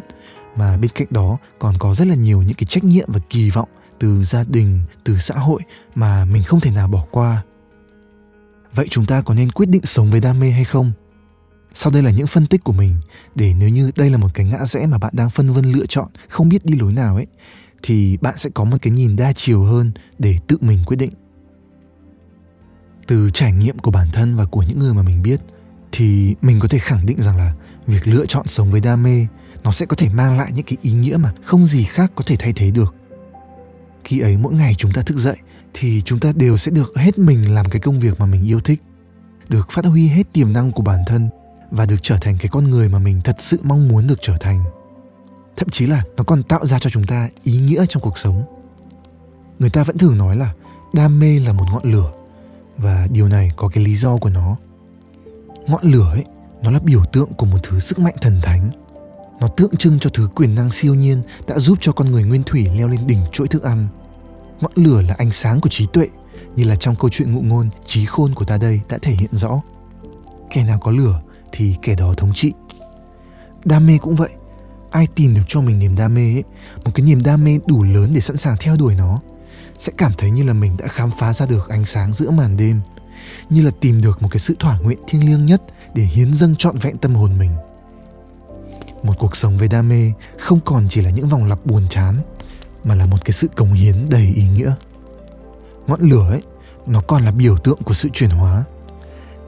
Mà 0.56 0.76
bên 0.76 0.90
cạnh 0.94 1.06
đó 1.10 1.38
còn 1.58 1.78
có 1.78 1.94
rất 1.94 2.06
là 2.06 2.14
nhiều 2.14 2.42
những 2.42 2.54
cái 2.54 2.66
trách 2.68 2.84
nhiệm 2.84 3.12
và 3.12 3.20
kỳ 3.30 3.50
vọng 3.50 3.68
từ 3.98 4.24
gia 4.24 4.44
đình, 4.44 4.82
từ 5.04 5.18
xã 5.18 5.34
hội 5.34 5.60
mà 5.94 6.24
mình 6.24 6.42
không 6.42 6.60
thể 6.60 6.70
nào 6.70 6.88
bỏ 6.88 7.06
qua. 7.10 7.42
Vậy 8.74 8.86
chúng 8.90 9.06
ta 9.06 9.20
có 9.20 9.34
nên 9.34 9.52
quyết 9.52 9.68
định 9.68 9.86
sống 9.86 10.10
với 10.10 10.20
đam 10.20 10.40
mê 10.40 10.50
hay 10.50 10.64
không? 10.64 10.92
Sau 11.76 11.92
đây 11.92 12.02
là 12.02 12.10
những 12.10 12.26
phân 12.26 12.46
tích 12.46 12.64
của 12.64 12.72
mình. 12.72 12.96
Để 13.34 13.54
nếu 13.58 13.68
như 13.68 13.90
đây 13.96 14.10
là 14.10 14.18
một 14.18 14.28
cái 14.34 14.46
ngã 14.46 14.66
rẽ 14.66 14.86
mà 14.86 14.98
bạn 14.98 15.12
đang 15.16 15.30
phân 15.30 15.52
vân 15.52 15.64
lựa 15.64 15.86
chọn, 15.86 16.08
không 16.28 16.48
biết 16.48 16.64
đi 16.64 16.78
lối 16.78 16.92
nào 16.92 17.16
ấy, 17.16 17.26
thì 17.82 18.18
bạn 18.20 18.34
sẽ 18.38 18.50
có 18.54 18.64
một 18.64 18.76
cái 18.82 18.90
nhìn 18.90 19.16
đa 19.16 19.32
chiều 19.32 19.62
hơn 19.62 19.92
để 20.18 20.38
tự 20.46 20.58
mình 20.60 20.78
quyết 20.86 20.96
định. 20.96 21.12
Từ 23.06 23.30
trải 23.34 23.52
nghiệm 23.52 23.78
của 23.78 23.90
bản 23.90 24.08
thân 24.12 24.36
và 24.36 24.44
của 24.44 24.62
những 24.62 24.78
người 24.78 24.94
mà 24.94 25.02
mình 25.02 25.22
biết, 25.22 25.40
thì 25.92 26.34
mình 26.42 26.60
có 26.60 26.68
thể 26.68 26.78
khẳng 26.78 27.06
định 27.06 27.22
rằng 27.22 27.36
là 27.36 27.54
việc 27.86 28.08
lựa 28.08 28.26
chọn 28.26 28.46
sống 28.46 28.70
với 28.70 28.80
đam 28.80 29.02
mê, 29.02 29.26
nó 29.64 29.72
sẽ 29.72 29.86
có 29.86 29.96
thể 29.96 30.08
mang 30.08 30.38
lại 30.38 30.52
những 30.54 30.64
cái 30.64 30.76
ý 30.82 30.92
nghĩa 30.92 31.16
mà 31.16 31.32
không 31.44 31.66
gì 31.66 31.84
khác 31.84 32.12
có 32.14 32.24
thể 32.26 32.36
thay 32.38 32.52
thế 32.52 32.70
được. 32.70 32.94
Khi 34.04 34.20
ấy 34.20 34.36
mỗi 34.36 34.54
ngày 34.54 34.74
chúng 34.74 34.92
ta 34.92 35.02
thức 35.02 35.16
dậy, 35.16 35.36
thì 35.74 36.02
chúng 36.04 36.20
ta 36.20 36.32
đều 36.36 36.56
sẽ 36.56 36.70
được 36.70 36.92
hết 36.96 37.18
mình 37.18 37.54
làm 37.54 37.70
cái 37.70 37.80
công 37.80 38.00
việc 38.00 38.20
mà 38.20 38.26
mình 38.26 38.44
yêu 38.44 38.60
thích, 38.60 38.82
được 39.48 39.68
phát 39.72 39.84
huy 39.84 40.08
hết 40.08 40.32
tiềm 40.32 40.52
năng 40.52 40.72
của 40.72 40.82
bản 40.82 41.00
thân 41.06 41.28
và 41.76 41.86
được 41.86 41.96
trở 42.02 42.18
thành 42.20 42.38
cái 42.38 42.48
con 42.48 42.70
người 42.70 42.88
mà 42.88 42.98
mình 42.98 43.20
thật 43.24 43.36
sự 43.38 43.58
mong 43.62 43.88
muốn 43.88 44.06
được 44.06 44.18
trở 44.22 44.36
thành. 44.40 44.64
Thậm 45.56 45.68
chí 45.68 45.86
là 45.86 46.04
nó 46.16 46.24
còn 46.24 46.42
tạo 46.42 46.66
ra 46.66 46.78
cho 46.78 46.90
chúng 46.90 47.06
ta 47.06 47.28
ý 47.42 47.60
nghĩa 47.60 47.86
trong 47.88 48.02
cuộc 48.02 48.18
sống. 48.18 48.44
Người 49.58 49.70
ta 49.70 49.84
vẫn 49.84 49.98
thường 49.98 50.18
nói 50.18 50.36
là 50.36 50.54
đam 50.92 51.18
mê 51.20 51.38
là 51.40 51.52
một 51.52 51.64
ngọn 51.72 51.92
lửa, 51.92 52.12
và 52.76 53.08
điều 53.10 53.28
này 53.28 53.50
có 53.56 53.68
cái 53.68 53.84
lý 53.84 53.96
do 53.96 54.16
của 54.16 54.28
nó. 54.28 54.56
Ngọn 55.66 55.84
lửa 55.84 56.10
ấy, 56.12 56.24
nó 56.62 56.70
là 56.70 56.78
biểu 56.78 57.04
tượng 57.12 57.28
của 57.36 57.46
một 57.46 57.58
thứ 57.62 57.80
sức 57.80 57.98
mạnh 57.98 58.14
thần 58.20 58.40
thánh. 58.42 58.70
Nó 59.40 59.48
tượng 59.48 59.76
trưng 59.76 59.98
cho 59.98 60.10
thứ 60.14 60.28
quyền 60.34 60.54
năng 60.54 60.70
siêu 60.70 60.94
nhiên 60.94 61.22
đã 61.48 61.58
giúp 61.58 61.78
cho 61.80 61.92
con 61.92 62.10
người 62.10 62.24
nguyên 62.24 62.42
thủy 62.42 62.68
leo 62.76 62.88
lên 62.88 63.06
đỉnh 63.06 63.20
chuỗi 63.32 63.48
thức 63.48 63.62
ăn. 63.62 63.88
Ngọn 64.60 64.72
lửa 64.74 65.02
là 65.02 65.14
ánh 65.18 65.30
sáng 65.30 65.60
của 65.60 65.68
trí 65.68 65.86
tuệ, 65.92 66.08
như 66.56 66.64
là 66.64 66.76
trong 66.76 66.96
câu 66.96 67.10
chuyện 67.10 67.32
ngụ 67.32 67.40
ngôn, 67.40 67.68
trí 67.86 68.04
khôn 68.04 68.34
của 68.34 68.44
ta 68.44 68.58
đây 68.58 68.80
đã 68.88 68.98
thể 69.02 69.12
hiện 69.12 69.30
rõ. 69.32 69.60
Kẻ 70.50 70.64
nào 70.64 70.78
có 70.78 70.90
lửa 70.90 71.20
thì 71.52 71.76
kẻ 71.82 71.94
đó 71.94 72.14
thống 72.16 72.32
trị. 72.34 72.52
Đam 73.64 73.86
mê 73.86 73.98
cũng 73.98 74.16
vậy. 74.16 74.30
Ai 74.90 75.06
tìm 75.14 75.34
được 75.34 75.42
cho 75.48 75.60
mình 75.60 75.78
niềm 75.78 75.96
đam 75.96 76.14
mê 76.14 76.34
ấy, 76.34 76.44
một 76.84 76.90
cái 76.94 77.06
niềm 77.06 77.22
đam 77.22 77.44
mê 77.44 77.58
đủ 77.66 77.82
lớn 77.82 78.12
để 78.14 78.20
sẵn 78.20 78.36
sàng 78.36 78.56
theo 78.60 78.76
đuổi 78.76 78.94
nó 78.94 79.20
sẽ 79.78 79.92
cảm 79.96 80.12
thấy 80.18 80.30
như 80.30 80.42
là 80.42 80.52
mình 80.52 80.76
đã 80.76 80.88
khám 80.88 81.10
phá 81.18 81.32
ra 81.32 81.46
được 81.46 81.68
ánh 81.68 81.84
sáng 81.84 82.12
giữa 82.12 82.30
màn 82.30 82.56
đêm 82.56 82.80
như 83.50 83.62
là 83.62 83.70
tìm 83.80 84.00
được 84.02 84.22
một 84.22 84.28
cái 84.30 84.38
sự 84.38 84.56
thỏa 84.58 84.78
nguyện 84.78 84.98
thiêng 85.06 85.26
liêng 85.26 85.46
nhất 85.46 85.62
để 85.94 86.02
hiến 86.02 86.34
dâng 86.34 86.56
trọn 86.56 86.78
vẹn 86.78 86.96
tâm 86.96 87.14
hồn 87.14 87.38
mình. 87.38 87.50
Một 89.02 89.14
cuộc 89.18 89.36
sống 89.36 89.58
với 89.58 89.68
đam 89.68 89.88
mê 89.88 90.12
không 90.38 90.60
còn 90.60 90.86
chỉ 90.88 91.00
là 91.00 91.10
những 91.10 91.28
vòng 91.28 91.44
lặp 91.44 91.66
buồn 91.66 91.86
chán 91.90 92.16
mà 92.84 92.94
là 92.94 93.06
một 93.06 93.18
cái 93.24 93.32
sự 93.32 93.48
cống 93.48 93.72
hiến 93.72 94.06
đầy 94.10 94.32
ý 94.36 94.44
nghĩa. 94.48 94.74
Ngọn 95.86 96.00
lửa 96.00 96.30
ấy 96.30 96.42
nó 96.86 97.00
còn 97.00 97.24
là 97.24 97.30
biểu 97.30 97.58
tượng 97.58 97.78
của 97.84 97.94
sự 97.94 98.08
chuyển 98.12 98.30
hóa 98.30 98.64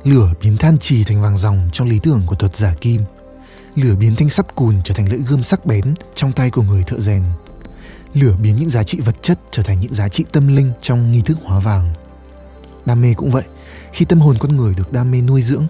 lửa 0.05 0.33
biến 0.43 0.57
than 0.57 0.79
trì 0.79 1.05
thành 1.05 1.23
vàng 1.23 1.37
ròng 1.37 1.69
trong 1.73 1.89
lý 1.89 1.99
tưởng 2.03 2.23
của 2.27 2.35
thuật 2.35 2.57
giả 2.57 2.75
kim. 2.81 3.05
Lửa 3.75 3.95
biến 3.95 4.17
thanh 4.17 4.31
sắt 4.31 4.55
cùn 4.55 4.75
trở 4.85 4.95
thành 4.95 5.09
lưỡi 5.09 5.19
gươm 5.19 5.43
sắc 5.43 5.67
bén 5.67 5.95
trong 6.15 6.33
tay 6.33 6.51
của 6.51 6.63
người 6.63 6.83
thợ 6.83 7.01
rèn. 7.01 7.23
Lửa 8.15 8.37
biến 8.43 8.57
những 8.57 8.71
giá 8.71 8.83
trị 8.83 9.01
vật 9.01 9.17
chất 9.23 9.39
trở 9.51 9.63
thành 9.63 9.81
những 9.81 9.95
giá 9.95 10.09
trị 10.09 10.25
tâm 10.33 10.57
linh 10.57 10.73
trong 10.83 11.13
nghi 11.13 11.23
thức 11.23 11.39
hóa 11.45 11.61
vàng. 11.61 11.95
Đam 12.87 13.03
mê 13.03 13.15
cũng 13.15 13.31
vậy, 13.31 13.45
khi 13.93 14.05
tâm 14.05 14.21
hồn 14.21 14.37
con 14.41 14.57
người 14.57 14.75
được 14.75 14.93
đam 14.93 15.11
mê 15.11 15.21
nuôi 15.21 15.43
dưỡng, 15.43 15.67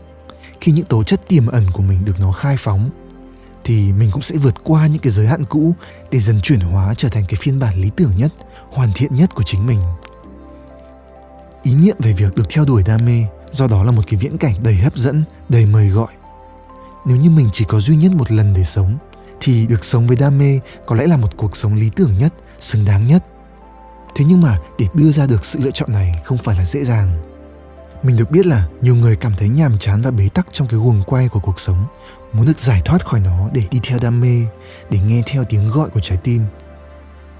khi 0.60 0.72
những 0.72 0.86
tố 0.86 1.04
chất 1.04 1.28
tiềm 1.28 1.46
ẩn 1.46 1.70
của 1.72 1.82
mình 1.82 2.04
được 2.04 2.20
nó 2.20 2.32
khai 2.32 2.56
phóng, 2.58 2.90
thì 3.64 3.92
mình 3.92 4.10
cũng 4.10 4.22
sẽ 4.22 4.36
vượt 4.36 4.54
qua 4.64 4.86
những 4.86 5.02
cái 5.02 5.12
giới 5.12 5.26
hạn 5.26 5.44
cũ 5.44 5.74
để 6.10 6.20
dần 6.20 6.40
chuyển 6.40 6.60
hóa 6.60 6.94
trở 6.96 7.08
thành 7.08 7.24
cái 7.28 7.36
phiên 7.40 7.58
bản 7.58 7.80
lý 7.80 7.90
tưởng 7.96 8.12
nhất, 8.16 8.32
hoàn 8.70 8.92
thiện 8.94 9.14
nhất 9.14 9.34
của 9.34 9.42
chính 9.42 9.66
mình. 9.66 9.80
Ý 11.62 11.74
niệm 11.74 11.96
về 11.98 12.12
việc 12.12 12.36
được 12.36 12.44
theo 12.50 12.64
đuổi 12.64 12.82
đam 12.86 13.06
mê 13.06 13.24
do 13.52 13.66
đó 13.66 13.82
là 13.82 13.90
một 13.90 14.02
cái 14.06 14.20
viễn 14.20 14.38
cảnh 14.38 14.54
đầy 14.62 14.74
hấp 14.74 14.96
dẫn, 14.96 15.24
đầy 15.48 15.66
mời 15.66 15.88
gọi. 15.88 16.12
Nếu 17.06 17.16
như 17.16 17.30
mình 17.30 17.48
chỉ 17.52 17.64
có 17.68 17.80
duy 17.80 17.96
nhất 17.96 18.12
một 18.14 18.30
lần 18.30 18.54
để 18.54 18.64
sống, 18.64 18.98
thì 19.40 19.66
được 19.66 19.84
sống 19.84 20.06
với 20.06 20.16
đam 20.16 20.38
mê 20.38 20.60
có 20.86 20.96
lẽ 20.96 21.06
là 21.06 21.16
một 21.16 21.36
cuộc 21.36 21.56
sống 21.56 21.74
lý 21.74 21.90
tưởng 21.96 22.18
nhất, 22.18 22.34
xứng 22.60 22.84
đáng 22.84 23.06
nhất. 23.06 23.24
Thế 24.16 24.24
nhưng 24.24 24.40
mà 24.40 24.58
để 24.78 24.86
đưa 24.94 25.12
ra 25.12 25.26
được 25.26 25.44
sự 25.44 25.60
lựa 25.60 25.70
chọn 25.70 25.92
này 25.92 26.20
không 26.24 26.38
phải 26.38 26.56
là 26.56 26.64
dễ 26.64 26.84
dàng. 26.84 27.18
Mình 28.02 28.16
được 28.16 28.30
biết 28.30 28.46
là 28.46 28.68
nhiều 28.80 28.94
người 28.94 29.16
cảm 29.16 29.34
thấy 29.34 29.48
nhàm 29.48 29.78
chán 29.78 30.02
và 30.02 30.10
bế 30.10 30.28
tắc 30.28 30.46
trong 30.52 30.68
cái 30.68 30.80
guồng 30.80 31.02
quay 31.06 31.28
của 31.28 31.40
cuộc 31.40 31.60
sống, 31.60 31.86
muốn 32.32 32.46
được 32.46 32.58
giải 32.58 32.82
thoát 32.84 33.06
khỏi 33.06 33.20
nó 33.20 33.48
để 33.52 33.62
đi 33.70 33.80
theo 33.82 33.98
đam 34.02 34.20
mê, 34.20 34.46
để 34.90 34.98
nghe 34.98 35.22
theo 35.26 35.44
tiếng 35.44 35.70
gọi 35.70 35.88
của 35.88 36.00
trái 36.00 36.18
tim. 36.24 36.44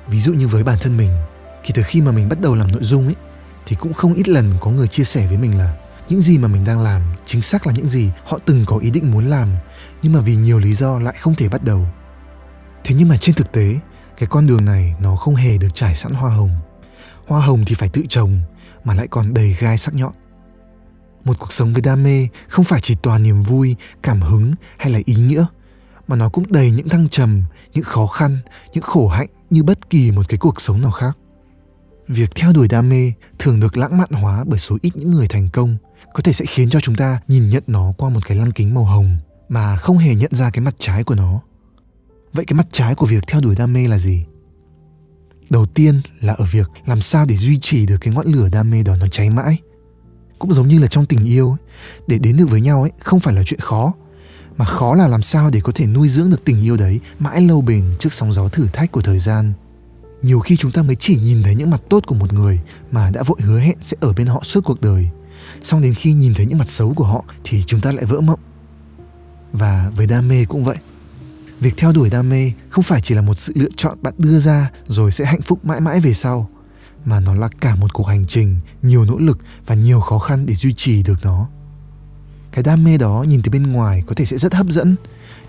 Ví 0.09 0.21
dụ 0.21 0.33
như 0.33 0.49
với 0.49 0.65
bản 0.65 0.79
thân 0.81 0.97
mình 0.97 1.11
thì 1.65 1.73
từ 1.75 1.83
khi 1.83 2.01
mà 2.01 2.13
mình 2.13 2.29
bắt 2.29 2.41
đầu 2.41 2.55
làm 2.55 2.73
nội 2.73 2.85
dung 2.85 3.05
ấy, 3.05 3.15
thì 3.67 3.77
cũng 3.77 3.93
không 3.93 4.15
ít 4.15 4.29
lần 4.29 4.55
có 4.61 4.71
người 4.71 4.89
chia 4.89 5.05
sẻ 5.05 5.27
với 5.27 5.37
mình 5.37 5.59
là 5.59 5.77
những 6.09 6.21
gì 6.21 6.39
mà 6.39 6.49
mình 6.49 6.65
đang 6.65 6.81
làm 6.81 7.03
chính 7.27 7.43
xác 7.43 7.67
là 7.67 7.73
những 7.73 7.87
gì 7.87 8.11
họ 8.25 8.39
từng 8.47 8.65
có 8.67 8.77
ý 8.77 8.91
định 8.91 9.11
muốn 9.11 9.27
làm, 9.27 9.49
nhưng 10.03 10.13
mà 10.13 10.21
vì 10.21 10.37
nhiều 10.37 10.59
lý 10.59 10.75
do 10.75 10.99
lại 10.99 11.17
không 11.21 11.35
thể 11.35 11.49
bắt 11.49 11.65
đầu. 11.65 11.87
Thế 12.85 12.95
nhưng 12.99 13.09
mà 13.09 13.17
trên 13.21 13.35
thực 13.35 13.53
tế, 13.53 13.77
cái 14.17 14.27
con 14.31 14.47
đường 14.47 14.65
này 14.65 14.95
nó 15.01 15.17
không 15.17 15.35
hề 15.35 15.59
được 15.59 15.69
trải 15.75 15.97
sẵn 15.97 16.13
hoa 16.13 16.35
hồng. 16.35 16.51
Hoa 17.27 17.47
hồng 17.47 17.65
thì 17.67 17.75
phải 17.75 17.89
tự 17.89 18.03
trồng, 18.09 18.41
mà 18.85 18.95
lại 18.95 19.07
còn 19.11 19.35
đầy 19.35 19.57
gai 19.61 19.79
sắc 19.79 19.95
nhọn. 19.95 20.13
Một 21.25 21.39
cuộc 21.39 21.53
sống 21.53 21.73
với 21.73 21.83
đam 21.83 22.03
mê 22.03 22.29
không 22.49 22.65
phải 22.65 22.81
chỉ 22.81 22.97
toàn 23.03 23.23
niềm 23.23 23.43
vui, 23.43 23.77
cảm 24.03 24.21
hứng 24.21 24.53
hay 24.77 24.93
là 24.93 25.01
ý 25.05 25.15
nghĩa, 25.15 25.47
mà 26.09 26.17
nó 26.17 26.29
cũng 26.29 26.45
đầy 26.49 26.71
những 26.71 26.89
thăng 26.89 27.09
trầm, 27.09 27.43
những 27.75 27.85
khó 27.85 28.07
khăn, 28.07 28.39
những 28.73 28.83
khổ 28.83 29.09
hạnh 29.09 29.29
như 29.51 29.63
bất 29.63 29.91
kỳ 29.91 30.11
một 30.11 30.29
cái 30.29 30.39
cuộc 30.39 30.61
sống 30.61 30.83
nào 30.83 30.91
khác. 30.91 31.19
Việc 32.09 32.31
theo 32.35 32.53
đuổi 32.53 32.69
đam 32.69 32.89
mê 32.89 33.13
thường 33.39 33.61
được 33.61 33.77
lãng 33.77 33.99
mạn 33.99 34.11
hóa 34.11 34.45
bởi 34.47 34.59
số 34.59 34.79
ít 34.83 34.97
những 34.97 35.11
người 35.11 35.29
thành 35.29 35.49
công 35.53 35.77
có 36.15 36.23
thể 36.23 36.33
sẽ 36.33 36.45
khiến 36.49 36.71
cho 36.71 36.81
chúng 36.81 36.95
ta 36.95 37.21
nhìn 37.29 37.49
nhận 37.49 37.63
nó 37.67 37.93
qua 37.99 38.11
một 38.11 38.21
cái 38.27 38.39
lăng 38.39 38.53
kính 38.53 38.75
màu 38.75 38.85
hồng 38.85 39.17
mà 39.49 39.77
không 39.77 39.99
hề 39.99 40.15
nhận 40.15 40.35
ra 40.35 40.51
cái 40.51 40.65
mặt 40.65 40.75
trái 40.79 41.05
của 41.05 41.15
nó. 41.15 41.41
Vậy 42.33 42.45
cái 42.45 42.55
mặt 42.55 42.67
trái 42.73 42.95
của 42.95 43.07
việc 43.07 43.25
theo 43.27 43.41
đuổi 43.41 43.55
đam 43.57 43.73
mê 43.73 43.89
là 43.89 43.99
gì? 43.99 44.25
Đầu 45.51 45.67
tiên 45.67 46.01
là 46.21 46.33
ở 46.33 46.45
việc 46.51 46.71
làm 46.87 47.01
sao 47.01 47.27
để 47.27 47.37
duy 47.37 47.59
trì 47.59 47.87
được 47.87 47.97
cái 48.01 48.15
ngọn 48.15 48.27
lửa 48.27 48.49
đam 48.53 48.71
mê 48.71 48.83
đó 48.83 48.97
nó 48.97 49.07
cháy 49.07 49.31
mãi. 49.31 49.59
Cũng 50.39 50.55
giống 50.55 50.69
như 50.69 50.79
là 50.79 50.87
trong 50.87 51.07
tình 51.07 51.25
yêu 51.25 51.57
để 52.07 52.19
đến 52.19 52.37
được 52.37 52.51
với 52.51 52.61
nhau 52.61 52.83
ấy, 52.83 52.91
không 53.01 53.21
phải 53.21 53.35
là 53.35 53.43
chuyện 53.47 53.61
khó, 53.61 53.95
mà 54.57 54.65
khó 54.65 54.95
là 54.95 55.09
làm 55.09 55.23
sao 55.23 55.51
để 55.51 55.61
có 55.61 55.73
thể 55.75 55.87
nuôi 55.87 56.09
dưỡng 56.09 56.31
được 56.31 56.45
tình 56.45 56.63
yêu 56.63 56.77
đấy 56.77 57.01
mãi 57.19 57.41
lâu 57.41 57.61
bền 57.61 57.85
trước 57.99 58.13
sóng 58.13 58.33
gió 58.33 58.49
thử 58.49 58.67
thách 58.73 58.93
của 58.93 59.03
thời 59.03 59.19
gian. 59.19 59.53
Nhiều 60.23 60.41
khi 60.41 60.57
chúng 60.57 60.73
ta 60.73 60.83
mới 60.83 60.97
chỉ 60.97 61.17
nhìn 61.17 61.43
thấy 61.43 61.55
những 61.55 61.71
mặt 61.71 61.81
tốt 61.91 62.05
của 62.07 62.15
một 62.15 62.33
người 62.33 62.61
mà 62.91 63.11
đã 63.11 63.23
vội 63.23 63.39
hứa 63.41 63.61
hẹn 63.61 63.77
sẽ 63.81 63.97
ở 64.01 64.13
bên 64.13 64.27
họ 64.27 64.41
suốt 64.43 64.65
cuộc 64.65 64.81
đời 64.81 65.11
xong 65.63 65.83
đến 65.83 65.95
khi 65.95 66.13
nhìn 66.13 66.35
thấy 66.35 66.47
những 66.47 66.59
mặt 66.59 66.69
xấu 66.69 66.95
của 66.95 67.05
họ 67.05 67.25
thì 67.45 67.63
chúng 67.67 67.81
ta 67.81 67.93
lại 67.93 68.05
vỡ 68.05 68.21
mộng. 68.21 68.41
Và 69.53 69.91
với 69.97 70.07
đam 70.07 70.29
mê 70.29 70.45
cũng 70.45 70.65
vậy. 70.65 70.77
Việc 71.61 71.75
theo 71.77 71.93
đuổi 71.93 72.11
đam 72.11 72.29
mê 72.29 72.53
không 72.69 72.85
phải 72.85 73.01
chỉ 73.01 73.15
là 73.15 73.23
một 73.23 73.39
sự 73.39 73.53
lựa 73.57 73.69
chọn 73.77 73.99
bạn 74.03 74.15
đưa 74.19 74.41
ra 74.41 74.71
rồi 74.89 75.13
sẽ 75.13 75.25
hạnh 75.25 75.43
phúc 75.43 75.65
mãi 75.65 75.81
mãi 75.81 76.01
về 76.01 76.15
sau, 76.15 76.49
mà 77.05 77.21
nó 77.21 77.35
là 77.35 77.49
cả 77.61 77.75
một 77.75 77.93
cuộc 77.95 78.05
hành 78.05 78.27
trình, 78.27 78.61
nhiều 78.83 79.05
nỗ 79.05 79.19
lực 79.19 79.39
và 79.67 79.75
nhiều 79.75 80.01
khó 80.01 80.19
khăn 80.19 80.47
để 80.47 80.55
duy 80.55 80.75
trì 80.75 81.03
được 81.03 81.19
nó. 81.23 81.49
Cái 82.53 82.63
đam 82.63 82.85
mê 82.85 82.99
đó 82.99 83.25
nhìn 83.29 83.43
từ 83.43 83.51
bên 83.51 83.73
ngoài 83.73 84.03
có 84.07 84.15
thể 84.15 84.25
sẽ 84.25 84.39
rất 84.39 84.55
hấp 84.55 84.67
dẫn, 84.67 84.97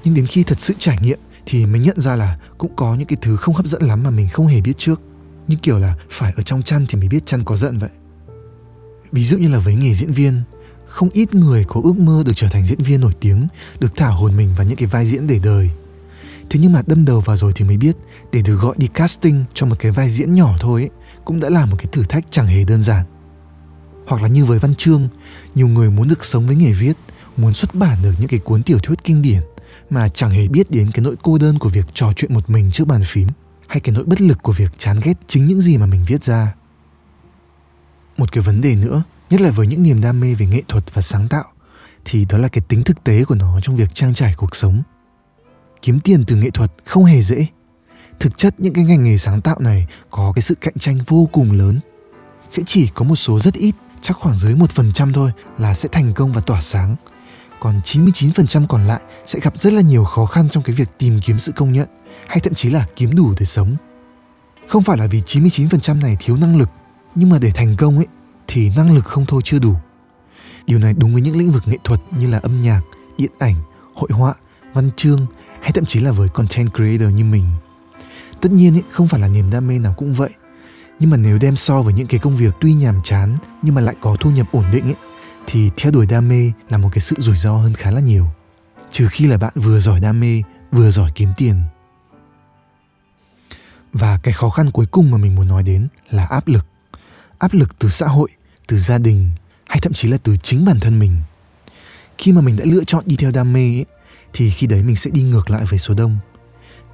nhưng 0.03 0.13
đến 0.13 0.25
khi 0.25 0.43
thật 0.43 0.59
sự 0.59 0.73
trải 0.79 0.97
nghiệm 1.01 1.19
thì 1.45 1.65
mới 1.65 1.79
nhận 1.79 1.99
ra 1.99 2.15
là 2.15 2.37
cũng 2.57 2.75
có 2.75 2.95
những 2.95 3.07
cái 3.07 3.17
thứ 3.21 3.35
không 3.35 3.55
hấp 3.55 3.65
dẫn 3.65 3.81
lắm 3.81 4.03
mà 4.03 4.09
mình 4.09 4.29
không 4.29 4.47
hề 4.47 4.61
biết 4.61 4.77
trước. 4.77 5.01
Như 5.47 5.55
kiểu 5.61 5.79
là 5.79 5.95
phải 6.09 6.33
ở 6.37 6.43
trong 6.43 6.63
chăn 6.63 6.85
thì 6.89 6.99
mới 6.99 7.07
biết 7.07 7.25
chăn 7.25 7.43
có 7.43 7.57
giận 7.57 7.79
vậy 7.79 7.89
ví 9.11 9.23
dụ 9.23 9.37
như 9.37 9.49
là 9.49 9.59
với 9.59 9.75
nghề 9.75 9.93
diễn 9.93 10.11
viên 10.11 10.41
không 10.87 11.09
ít 11.09 11.33
người 11.33 11.65
có 11.67 11.81
ước 11.83 11.97
mơ 11.97 12.23
được 12.25 12.31
trở 12.35 12.47
thành 12.47 12.65
diễn 12.65 12.83
viên 12.83 13.01
nổi 13.01 13.13
tiếng 13.19 13.47
được 13.79 13.95
thả 13.95 14.07
hồn 14.07 14.37
mình 14.37 14.49
vào 14.57 14.67
những 14.67 14.77
cái 14.77 14.87
vai 14.87 15.05
diễn 15.05 15.27
để 15.27 15.39
đời. 15.43 15.69
Thế 16.49 16.59
nhưng 16.63 16.73
mà 16.73 16.81
đâm 16.87 17.05
đầu 17.05 17.19
vào 17.19 17.37
rồi 17.37 17.51
thì 17.55 17.65
mới 17.65 17.77
biết 17.77 17.95
để 18.31 18.41
được 18.41 18.55
gọi 18.55 18.75
đi 18.77 18.87
casting 18.87 19.43
cho 19.53 19.65
một 19.65 19.75
cái 19.79 19.91
vai 19.91 20.09
diễn 20.09 20.35
nhỏ 20.35 20.55
thôi 20.59 20.81
ấy, 20.81 20.89
cũng 21.25 21.39
đã 21.39 21.49
là 21.49 21.65
một 21.65 21.75
cái 21.79 21.87
thử 21.91 22.03
thách 22.03 22.25
chẳng 22.31 22.47
hề 22.47 22.63
đơn 22.63 22.83
giản. 22.83 23.05
Hoặc 24.07 24.21
là 24.21 24.27
như 24.27 24.45
với 24.45 24.59
văn 24.59 24.75
chương 24.75 25.07
nhiều 25.55 25.67
người 25.67 25.91
muốn 25.91 26.07
được 26.07 26.25
sống 26.25 26.47
với 26.47 26.55
nghề 26.55 26.71
viết 26.71 26.93
muốn 27.37 27.53
xuất 27.53 27.75
bản 27.75 27.97
được 28.03 28.13
những 28.19 28.29
cái 28.29 28.39
cuốn 28.39 28.63
tiểu 28.63 28.79
thuyết 28.79 29.03
kinh 29.03 29.21
điển 29.21 29.41
mà 29.89 30.09
chẳng 30.09 30.29
hề 30.29 30.47
biết 30.47 30.71
đến 30.71 30.91
cái 30.91 31.03
nỗi 31.03 31.15
cô 31.21 31.37
đơn 31.37 31.59
của 31.59 31.69
việc 31.69 31.85
trò 31.93 32.13
chuyện 32.15 32.33
một 32.33 32.49
mình 32.49 32.71
trước 32.71 32.87
bàn 32.87 33.01
phím 33.05 33.27
hay 33.67 33.79
cái 33.79 33.95
nỗi 33.95 34.03
bất 34.03 34.21
lực 34.21 34.43
của 34.43 34.51
việc 34.51 34.71
chán 34.77 34.99
ghét 35.03 35.13
chính 35.27 35.45
những 35.45 35.61
gì 35.61 35.77
mà 35.77 35.85
mình 35.85 36.05
viết 36.07 36.23
ra 36.23 36.53
một 38.19 38.31
cái 38.31 38.43
vấn 38.43 38.61
đề 38.61 38.75
nữa 38.75 39.03
nhất 39.29 39.41
là 39.41 39.51
với 39.51 39.67
những 39.67 39.83
niềm 39.83 40.01
đam 40.01 40.19
mê 40.19 40.33
về 40.33 40.45
nghệ 40.45 40.61
thuật 40.67 40.93
và 40.93 41.01
sáng 41.01 41.27
tạo 41.27 41.43
thì 42.05 42.25
đó 42.25 42.37
là 42.37 42.47
cái 42.47 42.63
tính 42.67 42.83
thực 42.83 43.03
tế 43.03 43.23
của 43.23 43.35
nó 43.35 43.59
trong 43.61 43.77
việc 43.77 43.93
trang 43.93 44.13
trải 44.13 44.33
cuộc 44.37 44.55
sống. 44.55 44.81
Kiếm 45.81 45.99
tiền 45.99 46.23
từ 46.27 46.35
nghệ 46.35 46.49
thuật 46.49 46.71
không 46.85 47.05
hề 47.05 47.21
dễ. 47.21 47.45
Thực 48.19 48.37
chất 48.37 48.55
những 48.57 48.73
cái 48.73 48.83
ngành 48.83 49.03
nghề 49.03 49.17
sáng 49.17 49.41
tạo 49.41 49.59
này 49.59 49.87
có 50.09 50.31
cái 50.35 50.41
sự 50.41 50.55
cạnh 50.55 50.73
tranh 50.79 50.97
vô 51.07 51.29
cùng 51.31 51.51
lớn. 51.51 51.79
Sẽ 52.49 52.63
chỉ 52.65 52.87
có 52.93 53.05
một 53.05 53.15
số 53.15 53.39
rất 53.39 53.53
ít 53.53 53.75
chắc 54.01 54.17
khoảng 54.17 54.35
dưới 54.35 54.55
một 54.55 54.71
phần 54.71 54.93
trăm 54.93 55.13
thôi 55.13 55.31
là 55.57 55.73
sẽ 55.73 55.89
thành 55.91 56.13
công 56.13 56.33
và 56.33 56.41
tỏa 56.41 56.61
sáng. 56.61 56.95
Còn 57.59 57.81
99% 57.83 58.67
còn 58.67 58.87
lại 58.87 59.01
sẽ 59.25 59.39
gặp 59.39 59.57
rất 59.57 59.73
là 59.73 59.81
nhiều 59.81 60.03
khó 60.03 60.25
khăn 60.25 60.49
trong 60.49 60.63
cái 60.63 60.75
việc 60.75 60.89
tìm 60.97 61.19
kiếm 61.25 61.39
sự 61.39 61.51
công 61.51 61.73
nhận 61.73 61.87
hay 62.27 62.39
thậm 62.39 62.53
chí 62.53 62.69
là 62.69 62.85
kiếm 62.95 63.15
đủ 63.15 63.33
để 63.39 63.45
sống. 63.45 63.75
Không 64.67 64.83
phải 64.83 64.97
là 64.97 65.07
vì 65.07 65.21
99% 65.21 66.01
này 66.01 66.17
thiếu 66.19 66.37
năng 66.37 66.57
lực, 66.57 66.69
nhưng 67.15 67.29
mà 67.29 67.37
để 67.41 67.51
thành 67.51 67.75
công 67.77 67.97
ấy 67.97 68.07
thì 68.47 68.71
năng 68.75 68.91
lực 68.91 69.05
không 69.05 69.25
thôi 69.27 69.41
chưa 69.43 69.59
đủ. 69.59 69.75
Điều 70.65 70.79
này 70.79 70.93
đúng 70.97 71.13
với 71.13 71.21
những 71.21 71.37
lĩnh 71.37 71.51
vực 71.51 71.63
nghệ 71.67 71.77
thuật 71.83 72.01
như 72.11 72.29
là 72.29 72.37
âm 72.37 72.61
nhạc, 72.61 72.81
điện 73.17 73.31
ảnh, 73.39 73.55
hội 73.95 74.09
họa, 74.11 74.33
văn 74.73 74.89
chương 74.97 75.25
hay 75.61 75.71
thậm 75.71 75.85
chí 75.85 75.99
là 75.99 76.11
với 76.11 76.29
content 76.29 76.73
creator 76.73 77.13
như 77.13 77.23
mình. 77.23 77.47
Tất 78.41 78.51
nhiên 78.51 78.75
ấy, 78.75 78.83
không 78.91 79.07
phải 79.07 79.19
là 79.19 79.27
niềm 79.27 79.49
đam 79.49 79.67
mê 79.67 79.79
nào 79.79 79.93
cũng 79.97 80.13
vậy. 80.13 80.29
Nhưng 80.99 81.09
mà 81.09 81.17
nếu 81.17 81.37
đem 81.41 81.55
so 81.55 81.81
với 81.81 81.93
những 81.93 82.07
cái 82.07 82.19
công 82.19 82.37
việc 82.37 82.53
tuy 82.61 82.73
nhàm 82.73 83.01
chán 83.03 83.37
nhưng 83.61 83.75
mà 83.75 83.81
lại 83.81 83.95
có 84.01 84.15
thu 84.19 84.31
nhập 84.31 84.47
ổn 84.51 84.65
định 84.71 84.83
ấy 84.83 84.95
thì 85.47 85.69
theo 85.77 85.91
đuổi 85.91 86.05
đam 86.05 86.29
mê 86.29 86.51
là 86.69 86.77
một 86.77 86.89
cái 86.91 87.01
sự 87.01 87.15
rủi 87.19 87.37
ro 87.37 87.55
hơn 87.57 87.73
khá 87.73 87.91
là 87.91 88.01
nhiều. 88.01 88.27
Trừ 88.91 89.07
khi 89.11 89.27
là 89.27 89.37
bạn 89.37 89.53
vừa 89.55 89.79
giỏi 89.79 89.99
đam 89.99 90.19
mê, 90.19 90.41
vừa 90.71 90.91
giỏi 90.91 91.11
kiếm 91.15 91.29
tiền. 91.37 91.61
Và 93.93 94.19
cái 94.23 94.33
khó 94.33 94.49
khăn 94.49 94.71
cuối 94.71 94.85
cùng 94.85 95.11
mà 95.11 95.17
mình 95.17 95.35
muốn 95.35 95.47
nói 95.47 95.63
đến 95.63 95.87
là 96.09 96.25
áp 96.25 96.47
lực. 96.47 96.65
Áp 97.39 97.53
lực 97.53 97.79
từ 97.79 97.89
xã 97.89 98.07
hội, 98.07 98.29
từ 98.67 98.77
gia 98.77 98.97
đình 98.97 99.29
hay 99.67 99.79
thậm 99.81 99.93
chí 99.93 100.07
là 100.07 100.17
từ 100.23 100.37
chính 100.37 100.65
bản 100.65 100.79
thân 100.79 100.99
mình. 100.99 101.15
Khi 102.17 102.31
mà 102.31 102.41
mình 102.41 102.57
đã 102.57 102.65
lựa 102.67 102.83
chọn 102.83 103.03
đi 103.05 103.15
theo 103.15 103.31
đam 103.31 103.53
mê 103.53 103.59
ấy, 103.59 103.85
thì 104.33 104.51
khi 104.51 104.67
đấy 104.67 104.83
mình 104.83 104.95
sẽ 104.95 105.11
đi 105.13 105.23
ngược 105.23 105.49
lại 105.49 105.65
với 105.69 105.79
số 105.79 105.93
đông. 105.93 106.17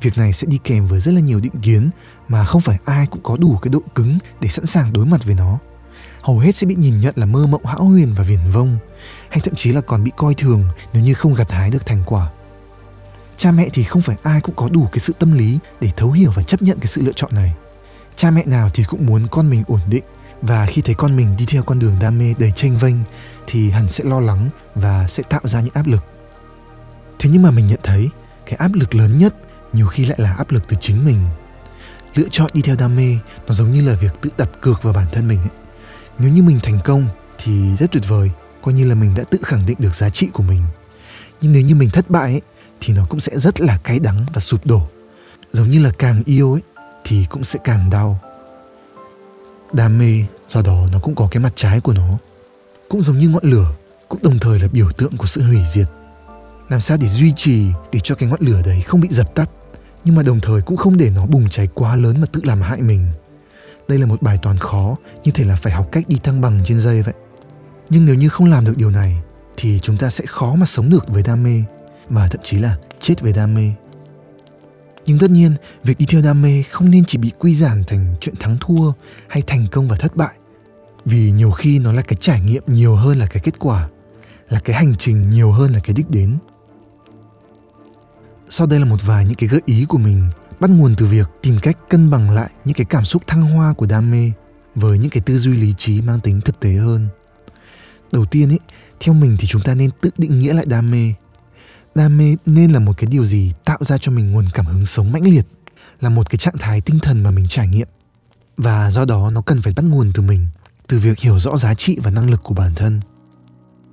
Việc 0.02 0.18
này 0.18 0.34
sẽ 0.34 0.48
đi 0.48 0.60
kèm 0.64 0.88
với 0.88 1.00
rất 1.00 1.12
là 1.12 1.20
nhiều 1.20 1.40
định 1.40 1.62
kiến 1.62 1.90
mà 2.28 2.46
không 2.46 2.62
phải 2.62 2.78
ai 2.86 3.08
cũng 3.08 3.24
có 3.24 3.38
đủ 3.38 3.58
cái 3.62 3.70
độ 3.70 3.80
cứng 3.96 4.18
để 4.42 4.50
sẵn 4.50 4.66
sàng 4.66 4.94
đối 4.94 5.06
mặt 5.06 5.26
với 5.26 5.36
nó 5.36 5.60
hầu 6.22 6.40
hết 6.40 6.56
sẽ 6.56 6.68
bị 6.68 6.76
nhìn 6.76 7.00
nhận 7.00 7.14
là 7.18 7.26
mơ 7.26 7.46
mộng 7.48 7.66
hão 7.66 7.84
huyền 7.84 8.14
và 8.18 8.24
viển 8.24 8.40
vông 8.54 8.78
hay 9.30 9.40
thậm 9.44 9.56
chí 9.56 9.72
là 9.72 9.82
còn 9.82 10.04
bị 10.04 10.12
coi 10.16 10.34
thường 10.34 10.64
nếu 10.94 11.04
như 11.04 11.14
không 11.14 11.34
gặt 11.34 11.52
hái 11.52 11.70
được 11.70 11.86
thành 11.86 12.04
quả 12.06 12.30
cha 13.38 13.52
mẹ 13.52 13.68
thì 13.74 13.84
không 13.84 14.02
phải 14.02 14.18
ai 14.24 14.42
cũng 14.42 14.56
có 14.56 14.70
đủ 14.70 14.88
cái 14.92 15.00
sự 15.00 15.14
tâm 15.20 15.38
lý 15.38 15.60
để 15.82 15.92
thấu 15.98 16.12
hiểu 16.12 16.32
và 16.36 16.44
chấp 16.44 16.62
nhận 16.62 16.80
cái 16.80 16.88
sự 16.88 17.02
lựa 17.02 17.12
chọn 17.16 17.36
này 17.36 17.56
cha 18.16 18.32
mẹ 18.32 18.44
nào 18.46 18.70
thì 18.74 18.84
cũng 18.84 19.06
muốn 19.06 19.28
con 19.32 19.50
mình 19.50 19.64
ổn 19.68 19.80
định 19.90 20.04
và 20.42 20.66
khi 20.66 20.82
thấy 20.82 20.96
con 20.96 21.16
mình 21.16 21.36
đi 21.38 21.46
theo 21.46 21.64
con 21.64 21.80
đường 21.80 21.98
đam 22.02 22.18
mê 22.18 22.34
đầy 22.38 22.52
tranh 22.56 22.78
vênh 22.78 22.96
thì 23.48 23.70
hẳn 23.70 23.90
sẽ 23.90 24.04
lo 24.04 24.20
lắng 24.20 24.50
và 24.76 25.08
sẽ 25.08 25.24
tạo 25.30 25.42
ra 25.44 25.62
những 25.62 25.74
áp 25.74 25.88
lực. 25.88 26.04
Thế 27.20 27.30
nhưng 27.34 27.42
mà 27.42 27.52
mình 27.52 27.68
nhận 27.68 27.80
thấy 27.84 28.10
cái 28.46 28.56
áp 28.56 28.74
lực 28.74 28.96
lớn 28.96 29.18
nhất 29.18 29.36
nhiều 29.74 29.88
khi 29.88 30.06
lại 30.06 30.20
là 30.22 30.34
áp 30.34 30.52
lực 30.52 30.68
từ 30.68 30.78
chính 30.80 31.06
mình. 31.06 31.20
Lựa 32.16 32.28
chọn 32.32 32.52
đi 32.54 32.62
theo 32.62 32.76
đam 32.76 32.96
mê 32.96 33.18
nó 33.48 33.54
giống 33.54 33.72
như 33.72 33.90
là 33.90 33.96
việc 33.96 34.12
tự 34.22 34.30
đặt 34.38 34.50
cược 34.62 34.84
vào 34.84 34.94
bản 34.94 35.06
thân 35.12 35.28
mình 35.28 35.40
ấy. 35.40 35.50
Nếu 36.20 36.30
như 36.30 36.44
mình 36.44 36.60
thành 36.64 36.80
công 36.84 37.08
thì 37.38 37.76
rất 37.76 37.92
tuyệt 37.92 38.04
vời 38.08 38.32
coi 38.62 38.74
như 38.74 38.86
là 38.86 38.96
mình 38.96 39.14
đã 39.16 39.24
tự 39.24 39.38
khẳng 39.44 39.66
định 39.66 39.78
được 39.80 39.96
giá 39.96 40.10
trị 40.10 40.28
của 40.34 40.44
mình. 40.44 40.64
Nhưng 41.42 41.54
nếu 41.54 41.62
như 41.62 41.76
mình 41.76 41.90
thất 41.90 42.10
bại 42.10 42.32
ấy, 42.32 42.42
thì 42.82 42.94
nó 42.94 43.06
cũng 43.10 43.20
sẽ 43.20 43.40
rất 43.40 43.62
là 43.62 43.78
cay 43.78 44.00
đắng 44.00 44.26
và 44.34 44.40
sụp 44.40 44.66
đổ. 44.66 44.88
Giống 45.52 45.72
như 45.72 45.84
là 45.84 45.92
càng 45.98 46.24
yêu 46.26 46.54
ấy 46.54 46.62
thì 47.04 47.26
cũng 47.30 47.44
sẽ 47.44 47.60
càng 47.64 47.90
đau 47.90 48.20
đam 49.74 49.98
mê, 49.98 50.24
do 50.48 50.62
đó 50.62 50.88
nó 50.92 51.00
cũng 51.00 51.16
có 51.16 51.28
cái 51.32 51.44
mặt 51.44 51.54
trái 51.56 51.80
của 51.80 51.94
nó. 51.94 52.10
Cũng 52.90 53.02
giống 53.02 53.18
như 53.18 53.30
ngọn 53.30 53.46
lửa, 53.46 53.68
cũng 54.10 54.22
đồng 54.22 54.40
thời 54.40 54.60
là 54.60 54.68
biểu 54.68 54.92
tượng 54.92 55.18
của 55.18 55.28
sự 55.28 55.44
hủy 55.44 55.60
diệt. 55.74 55.88
Làm 56.70 56.82
sao 56.82 56.98
để 56.98 57.08
duy 57.08 57.34
trì, 57.36 57.66
để 57.92 58.00
cho 58.04 58.16
cái 58.16 58.30
ngọn 58.30 58.42
lửa 58.42 58.62
đấy 58.66 58.82
không 58.82 59.02
bị 59.02 59.08
dập 59.12 59.36
tắt, 59.36 59.50
nhưng 60.04 60.16
mà 60.16 60.24
đồng 60.24 60.40
thời 60.40 60.62
cũng 60.62 60.78
không 60.78 60.98
để 60.98 61.12
nó 61.16 61.26
bùng 61.26 61.50
cháy 61.50 61.68
quá 61.74 61.96
lớn 61.96 62.22
mà 62.22 62.28
tự 62.32 62.42
làm 62.44 62.62
hại 62.62 62.82
mình? 62.82 63.08
Đây 63.88 63.98
là 63.98 64.06
một 64.06 64.22
bài 64.22 64.40
toán 64.42 64.58
khó, 64.58 64.96
như 65.24 65.32
thể 65.32 65.46
là 65.46 65.56
phải 65.56 65.74
học 65.74 65.90
cách 65.92 66.04
đi 66.08 66.18
thăng 66.24 66.42
bằng 66.42 66.62
trên 66.66 66.80
dây 66.80 67.02
vậy. 67.02 67.14
Nhưng 67.90 68.06
nếu 68.06 68.16
như 68.16 68.30
không 68.30 68.50
làm 68.50 68.66
được 68.66 68.74
điều 68.78 68.90
này, 68.92 69.18
thì 69.58 69.80
chúng 69.80 69.98
ta 69.98 70.10
sẽ 70.10 70.24
khó 70.28 70.56
mà 70.56 70.66
sống 70.66 70.90
được 70.90 71.08
với 71.08 71.24
đam 71.24 71.44
mê, 71.44 71.64
và 72.10 72.28
thậm 72.28 72.42
chí 72.44 72.58
là 72.58 72.78
chết 73.00 73.22
với 73.22 73.34
đam 73.34 73.54
mê 73.54 73.72
nhưng 75.06 75.20
tất 75.20 75.32
nhiên, 75.32 75.56
việc 75.84 75.98
đi 75.98 76.06
theo 76.06 76.22
đam 76.22 76.42
mê 76.42 76.64
không 76.64 76.92
nên 76.92 77.06
chỉ 77.06 77.18
bị 77.18 77.32
quy 77.40 77.56
giản 77.56 77.84
thành 77.88 78.16
chuyện 78.22 78.36
thắng 78.40 78.58
thua 78.60 78.92
hay 79.28 79.44
thành 79.48 79.68
công 79.72 79.88
và 79.88 79.96
thất 79.96 80.16
bại. 80.16 80.36
Vì 81.06 81.32
nhiều 81.32 81.52
khi 81.52 81.80
nó 81.80 81.92
là 81.92 82.02
cái 82.02 82.18
trải 82.22 82.42
nghiệm 82.42 82.64
nhiều 82.68 82.96
hơn 82.96 83.20
là 83.20 83.26
cái 83.28 83.40
kết 83.44 83.60
quả, 83.60 83.90
là 84.50 84.60
cái 84.60 84.76
hành 84.76 84.96
trình 85.00 85.30
nhiều 85.30 85.52
hơn 85.52 85.74
là 85.74 85.80
cái 85.80 85.94
đích 85.94 86.10
đến. 86.10 86.38
Sau 88.50 88.68
đây 88.68 88.80
là 88.80 88.86
một 88.86 89.00
vài 89.06 89.26
những 89.26 89.36
cái 89.36 89.50
gợi 89.50 89.62
ý 89.66 89.86
của 89.86 89.98
mình, 89.98 90.30
bắt 90.60 90.70
nguồn 90.70 90.96
từ 90.98 91.06
việc 91.06 91.30
tìm 91.42 91.58
cách 91.62 91.78
cân 91.90 92.10
bằng 92.10 92.32
lại 92.32 92.50
những 92.66 92.76
cái 92.76 92.86
cảm 92.86 93.06
xúc 93.06 93.24
thăng 93.28 93.42
hoa 93.42 93.74
của 93.74 93.86
đam 93.86 94.12
mê 94.12 94.32
với 94.76 94.98
những 94.98 95.10
cái 95.10 95.24
tư 95.26 95.40
duy 95.40 95.58
lý 95.58 95.74
trí 95.78 96.02
mang 96.02 96.20
tính 96.20 96.42
thực 96.42 96.60
tế 96.60 96.74
hơn. 96.74 97.08
Đầu 98.12 98.26
tiên 98.26 98.52
ấy, 98.52 98.60
theo 99.00 99.14
mình 99.14 99.38
thì 99.40 99.48
chúng 99.48 99.62
ta 99.62 99.74
nên 99.76 99.90
tự 100.02 100.10
định 100.18 100.40
nghĩa 100.40 100.54
lại 100.54 100.66
đam 100.66 100.92
mê 100.92 101.14
đam 101.96 102.18
mê 102.18 102.36
nên 102.46 102.72
là 102.72 102.80
một 102.80 102.98
cái 102.98 103.08
điều 103.12 103.26
gì 103.26 103.54
tạo 103.66 103.78
ra 103.82 103.98
cho 103.98 104.12
mình 104.12 104.32
nguồn 104.32 104.46
cảm 104.54 104.66
hứng 104.66 104.86
sống 104.86 105.12
mãnh 105.12 105.24
liệt 105.24 105.46
là 106.02 106.10
một 106.10 106.30
cái 106.30 106.38
trạng 106.38 106.58
thái 106.60 106.82
tinh 106.82 107.00
thần 107.00 107.24
mà 107.24 107.32
mình 107.32 107.46
trải 107.50 107.68
nghiệm. 107.68 107.88
Và 108.58 108.92
do 108.92 109.06
đó 109.06 109.32
nó 109.32 109.42
cần 109.42 109.62
phải 109.62 109.74
bắt 109.76 109.86
nguồn 109.86 110.12
từ 110.14 110.22
mình 110.22 110.48
từ 110.88 111.00
việc 111.00 111.20
hiểu 111.20 111.40
rõ 111.40 111.58
giá 111.58 111.74
trị 111.74 111.98
và 112.04 112.12
năng 112.12 112.30
lực 112.30 112.44
của 112.44 112.54
bản 112.54 112.76
thân. 112.76 113.00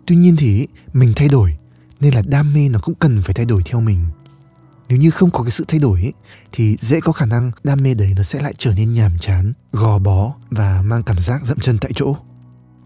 Tuy 0.07 0.17
nhiên 0.17 0.37
thì 0.37 0.67
mình 0.93 1.13
thay 1.17 1.29
đổi 1.29 1.57
nên 2.01 2.15
là 2.15 2.23
đam 2.27 2.55
mê 2.55 2.69
nó 2.69 2.79
cũng 2.83 2.95
cần 2.95 3.23
phải 3.23 3.35
thay 3.35 3.45
đổi 3.45 3.63
theo 3.65 3.81
mình. 3.81 4.07
Nếu 4.89 4.99
như 4.99 5.11
không 5.11 5.31
có 5.31 5.43
cái 5.43 5.51
sự 5.51 5.65
thay 5.69 5.81
đổi 5.81 6.01
ấy, 6.01 6.13
thì 6.53 6.77
dễ 6.81 7.01
có 7.01 7.13
khả 7.13 7.27
năng 7.27 7.51
đam 7.65 7.83
mê 7.83 7.95
đấy 7.95 8.13
nó 8.17 8.23
sẽ 8.23 8.43
lại 8.43 8.55
trở 8.59 8.75
nên 8.75 8.95
nhàm 8.95 9.19
chán 9.19 9.53
gò 9.73 9.99
bó 9.99 10.35
và 10.51 10.83
mang 10.83 11.03
cảm 11.03 11.19
giác 11.19 11.45
dậm 11.45 11.59
chân 11.59 11.79
tại 11.79 11.91
chỗ. 11.95 12.17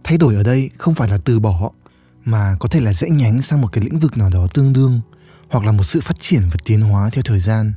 Thay 0.04 0.18
đổi 0.18 0.34
ở 0.34 0.42
đây 0.42 0.70
không 0.78 0.94
phải 0.94 1.08
là 1.08 1.18
từ 1.24 1.40
bỏ 1.40 1.70
mà 2.26 2.56
có 2.60 2.68
thể 2.68 2.80
là 2.80 2.92
rẽ 2.92 3.08
nhánh 3.10 3.42
sang 3.42 3.60
một 3.60 3.68
cái 3.72 3.84
lĩnh 3.84 3.98
vực 3.98 4.18
nào 4.18 4.30
đó 4.30 4.46
tương 4.54 4.72
đương 4.72 5.00
hoặc 5.50 5.64
là 5.64 5.72
một 5.72 5.82
sự 5.82 6.00
phát 6.00 6.20
triển 6.20 6.42
và 6.42 6.56
tiến 6.64 6.80
hóa 6.80 7.10
theo 7.12 7.22
thời 7.22 7.40
gian. 7.40 7.72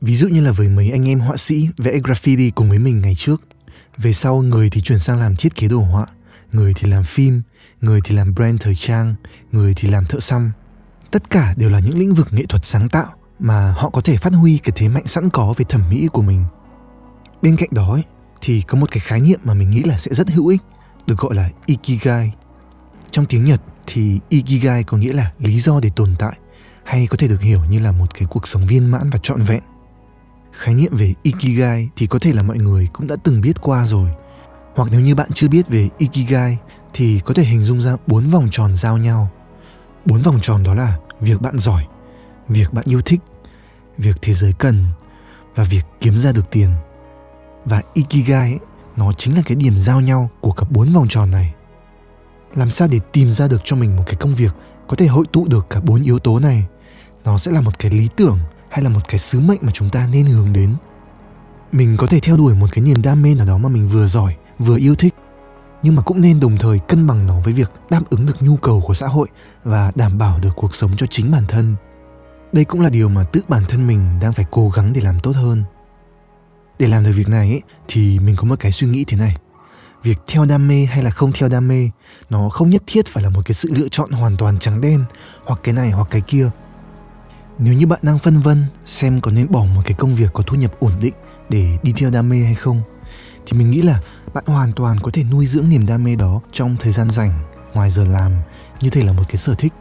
Ví 0.00 0.16
dụ 0.16 0.28
như 0.28 0.40
là 0.40 0.52
với 0.52 0.68
mấy 0.68 0.90
anh 0.90 1.08
em 1.08 1.20
họa 1.20 1.36
sĩ 1.36 1.68
vẽ 1.76 1.98
graffiti 1.98 2.50
cùng 2.54 2.68
với 2.68 2.78
mình 2.78 3.00
ngày 3.00 3.14
trước. 3.14 3.42
Về 3.96 4.12
sau 4.12 4.42
người 4.42 4.70
thì 4.70 4.80
chuyển 4.80 4.98
sang 4.98 5.18
làm 5.18 5.36
thiết 5.36 5.54
kế 5.54 5.68
đồ 5.68 5.80
họa 5.80 6.06
người 6.52 6.74
thì 6.74 6.90
làm 6.90 7.04
phim 7.04 7.42
người 7.80 8.00
thì 8.04 8.14
làm 8.14 8.34
brand 8.34 8.60
thời 8.60 8.74
trang 8.74 9.14
người 9.52 9.74
thì 9.76 9.88
làm 9.88 10.06
thợ 10.06 10.20
xăm. 10.20 10.52
Tất 11.10 11.30
cả 11.30 11.54
đều 11.56 11.70
là 11.70 11.78
những 11.78 11.98
lĩnh 11.98 12.14
vực 12.14 12.28
nghệ 12.30 12.42
thuật 12.48 12.64
sáng 12.64 12.88
tạo 12.88 13.06
mà 13.38 13.74
họ 13.76 13.90
có 13.90 14.00
thể 14.00 14.16
phát 14.16 14.32
huy 14.32 14.58
cái 14.58 14.72
thế 14.76 14.88
mạnh 14.88 15.06
sẵn 15.06 15.30
có 15.30 15.54
về 15.56 15.64
thẩm 15.68 15.90
mỹ 15.90 16.08
của 16.12 16.22
mình. 16.22 16.44
Bên 17.42 17.56
cạnh 17.56 17.68
đó 17.72 17.92
ấy, 17.92 18.02
thì 18.40 18.62
có 18.62 18.78
một 18.78 18.90
cái 18.90 19.00
khái 19.00 19.20
niệm 19.20 19.40
mà 19.44 19.54
mình 19.54 19.70
nghĩ 19.70 19.82
là 19.82 19.98
sẽ 19.98 20.14
rất 20.14 20.30
hữu 20.30 20.46
ích 20.46 20.62
được 21.06 21.18
gọi 21.18 21.34
là 21.34 21.50
ikigai 21.66 22.32
trong 23.12 23.26
tiếng 23.26 23.44
nhật 23.44 23.60
thì 23.86 24.20
ikigai 24.28 24.84
có 24.84 24.96
nghĩa 24.96 25.12
là 25.12 25.32
lý 25.38 25.60
do 25.60 25.80
để 25.80 25.90
tồn 25.96 26.08
tại 26.18 26.38
hay 26.84 27.06
có 27.06 27.16
thể 27.16 27.28
được 27.28 27.40
hiểu 27.40 27.60
như 27.70 27.80
là 27.80 27.92
một 27.92 28.14
cái 28.14 28.28
cuộc 28.30 28.46
sống 28.46 28.66
viên 28.66 28.90
mãn 28.90 29.10
và 29.10 29.18
trọn 29.18 29.42
vẹn. 29.42 29.62
Khái 30.52 30.74
niệm 30.74 30.96
về 30.96 31.14
ikigai 31.22 31.88
thì 31.96 32.06
có 32.06 32.18
thể 32.18 32.32
là 32.32 32.42
mọi 32.42 32.58
người 32.58 32.88
cũng 32.92 33.06
đã 33.06 33.16
từng 33.24 33.40
biết 33.40 33.60
qua 33.60 33.86
rồi. 33.86 34.10
Hoặc 34.74 34.88
nếu 34.92 35.00
như 35.00 35.14
bạn 35.14 35.28
chưa 35.34 35.48
biết 35.48 35.68
về 35.68 35.88
ikigai 35.98 36.58
thì 36.94 37.20
có 37.24 37.34
thể 37.34 37.42
hình 37.42 37.60
dung 37.60 37.80
ra 37.80 37.96
bốn 38.06 38.30
vòng 38.30 38.48
tròn 38.50 38.74
giao 38.76 38.98
nhau. 38.98 39.30
Bốn 40.06 40.22
vòng 40.22 40.38
tròn 40.42 40.62
đó 40.62 40.74
là 40.74 40.98
việc 41.20 41.40
bạn 41.40 41.58
giỏi 41.58 41.86
việc 42.48 42.72
bạn 42.72 42.84
yêu 42.88 43.02
thích 43.02 43.20
việc 43.98 44.16
thế 44.22 44.34
giới 44.34 44.52
cần 44.52 44.84
và 45.54 45.64
việc 45.64 45.86
kiếm 46.00 46.18
ra 46.18 46.32
được 46.32 46.50
tiền. 46.50 46.74
Và 47.64 47.82
ikigai 47.94 48.50
ấy, 48.50 48.58
nó 48.96 49.12
chính 49.12 49.36
là 49.36 49.42
cái 49.46 49.56
điểm 49.56 49.78
giao 49.78 50.00
nhau 50.00 50.30
của 50.40 50.52
cả 50.52 50.66
bốn 50.70 50.92
vòng 50.92 51.08
tròn 51.08 51.30
này 51.30 51.54
làm 52.54 52.70
sao 52.70 52.88
để 52.88 53.00
tìm 53.12 53.30
ra 53.30 53.48
được 53.48 53.60
cho 53.64 53.76
mình 53.76 53.96
một 53.96 54.02
cái 54.06 54.14
công 54.14 54.34
việc 54.34 54.52
có 54.88 54.96
thể 54.96 55.06
hội 55.06 55.24
tụ 55.32 55.48
được 55.48 55.66
cả 55.70 55.80
bốn 55.80 56.02
yếu 56.02 56.18
tố 56.18 56.38
này? 56.38 56.64
Nó 57.24 57.38
sẽ 57.38 57.52
là 57.52 57.60
một 57.60 57.78
cái 57.78 57.90
lý 57.90 58.08
tưởng 58.16 58.38
hay 58.68 58.82
là 58.82 58.88
một 58.88 59.00
cái 59.08 59.18
sứ 59.18 59.40
mệnh 59.40 59.58
mà 59.62 59.72
chúng 59.74 59.90
ta 59.90 60.08
nên 60.12 60.26
hướng 60.26 60.52
đến? 60.52 60.74
Mình 61.72 61.96
có 61.96 62.06
thể 62.06 62.20
theo 62.20 62.36
đuổi 62.36 62.54
một 62.54 62.66
cái 62.72 62.84
niềm 62.84 63.02
đam 63.02 63.22
mê 63.22 63.34
nào 63.34 63.46
đó 63.46 63.58
mà 63.58 63.68
mình 63.68 63.88
vừa 63.88 64.06
giỏi 64.06 64.36
vừa 64.58 64.76
yêu 64.78 64.94
thích 64.94 65.14
nhưng 65.82 65.96
mà 65.96 66.02
cũng 66.02 66.20
nên 66.20 66.40
đồng 66.40 66.56
thời 66.56 66.78
cân 66.78 67.06
bằng 67.06 67.26
nó 67.26 67.40
với 67.40 67.52
việc 67.52 67.72
đáp 67.90 68.00
ứng 68.10 68.26
được 68.26 68.42
nhu 68.42 68.56
cầu 68.56 68.82
của 68.86 68.94
xã 68.94 69.06
hội 69.06 69.28
và 69.64 69.92
đảm 69.94 70.18
bảo 70.18 70.38
được 70.38 70.52
cuộc 70.56 70.74
sống 70.74 70.90
cho 70.96 71.06
chính 71.06 71.30
bản 71.30 71.44
thân. 71.48 71.76
Đây 72.52 72.64
cũng 72.64 72.80
là 72.80 72.88
điều 72.88 73.08
mà 73.08 73.22
tự 73.22 73.40
bản 73.48 73.62
thân 73.68 73.86
mình 73.86 74.18
đang 74.20 74.32
phải 74.32 74.44
cố 74.50 74.68
gắng 74.68 74.92
để 74.92 75.00
làm 75.00 75.20
tốt 75.20 75.32
hơn. 75.36 75.64
Để 76.78 76.88
làm 76.88 77.04
được 77.04 77.12
việc 77.14 77.28
này 77.28 77.48
ấy, 77.48 77.62
thì 77.88 78.18
mình 78.18 78.36
có 78.36 78.44
một 78.44 78.60
cái 78.60 78.72
suy 78.72 78.86
nghĩ 78.86 79.04
thế 79.04 79.16
này 79.16 79.36
việc 80.02 80.18
theo 80.26 80.44
đam 80.44 80.68
mê 80.68 80.84
hay 80.84 81.02
là 81.02 81.10
không 81.10 81.32
theo 81.32 81.48
đam 81.48 81.68
mê, 81.68 81.90
nó 82.30 82.48
không 82.48 82.70
nhất 82.70 82.82
thiết 82.86 83.06
phải 83.06 83.22
là 83.22 83.30
một 83.30 83.40
cái 83.44 83.54
sự 83.54 83.68
lựa 83.72 83.88
chọn 83.88 84.10
hoàn 84.10 84.36
toàn 84.36 84.58
trắng 84.58 84.80
đen 84.80 85.04
hoặc 85.44 85.60
cái 85.62 85.74
này 85.74 85.90
hoặc 85.90 86.08
cái 86.10 86.20
kia. 86.20 86.50
Nếu 87.58 87.74
như 87.74 87.86
bạn 87.86 87.98
đang 88.02 88.18
phân 88.18 88.40
vân 88.40 88.64
xem 88.84 89.20
có 89.20 89.30
nên 89.30 89.50
bỏ 89.50 89.64
một 89.64 89.82
cái 89.84 89.94
công 89.94 90.14
việc 90.14 90.32
có 90.32 90.42
thu 90.46 90.56
nhập 90.56 90.72
ổn 90.80 90.92
định 91.00 91.14
để 91.48 91.78
đi 91.82 91.92
theo 91.96 92.10
đam 92.10 92.28
mê 92.28 92.36
hay 92.36 92.54
không, 92.54 92.82
thì 93.46 93.58
mình 93.58 93.70
nghĩ 93.70 93.82
là 93.82 94.00
bạn 94.34 94.44
hoàn 94.46 94.72
toàn 94.72 95.00
có 95.00 95.10
thể 95.14 95.24
nuôi 95.24 95.46
dưỡng 95.46 95.68
niềm 95.68 95.86
đam 95.86 96.04
mê 96.04 96.14
đó 96.14 96.40
trong 96.52 96.76
thời 96.80 96.92
gian 96.92 97.10
rảnh, 97.10 97.42
ngoài 97.74 97.90
giờ 97.90 98.04
làm, 98.04 98.32
như 98.80 98.90
thể 98.90 99.02
là 99.02 99.12
một 99.12 99.24
cái 99.28 99.36
sở 99.36 99.54
thích. 99.54 99.72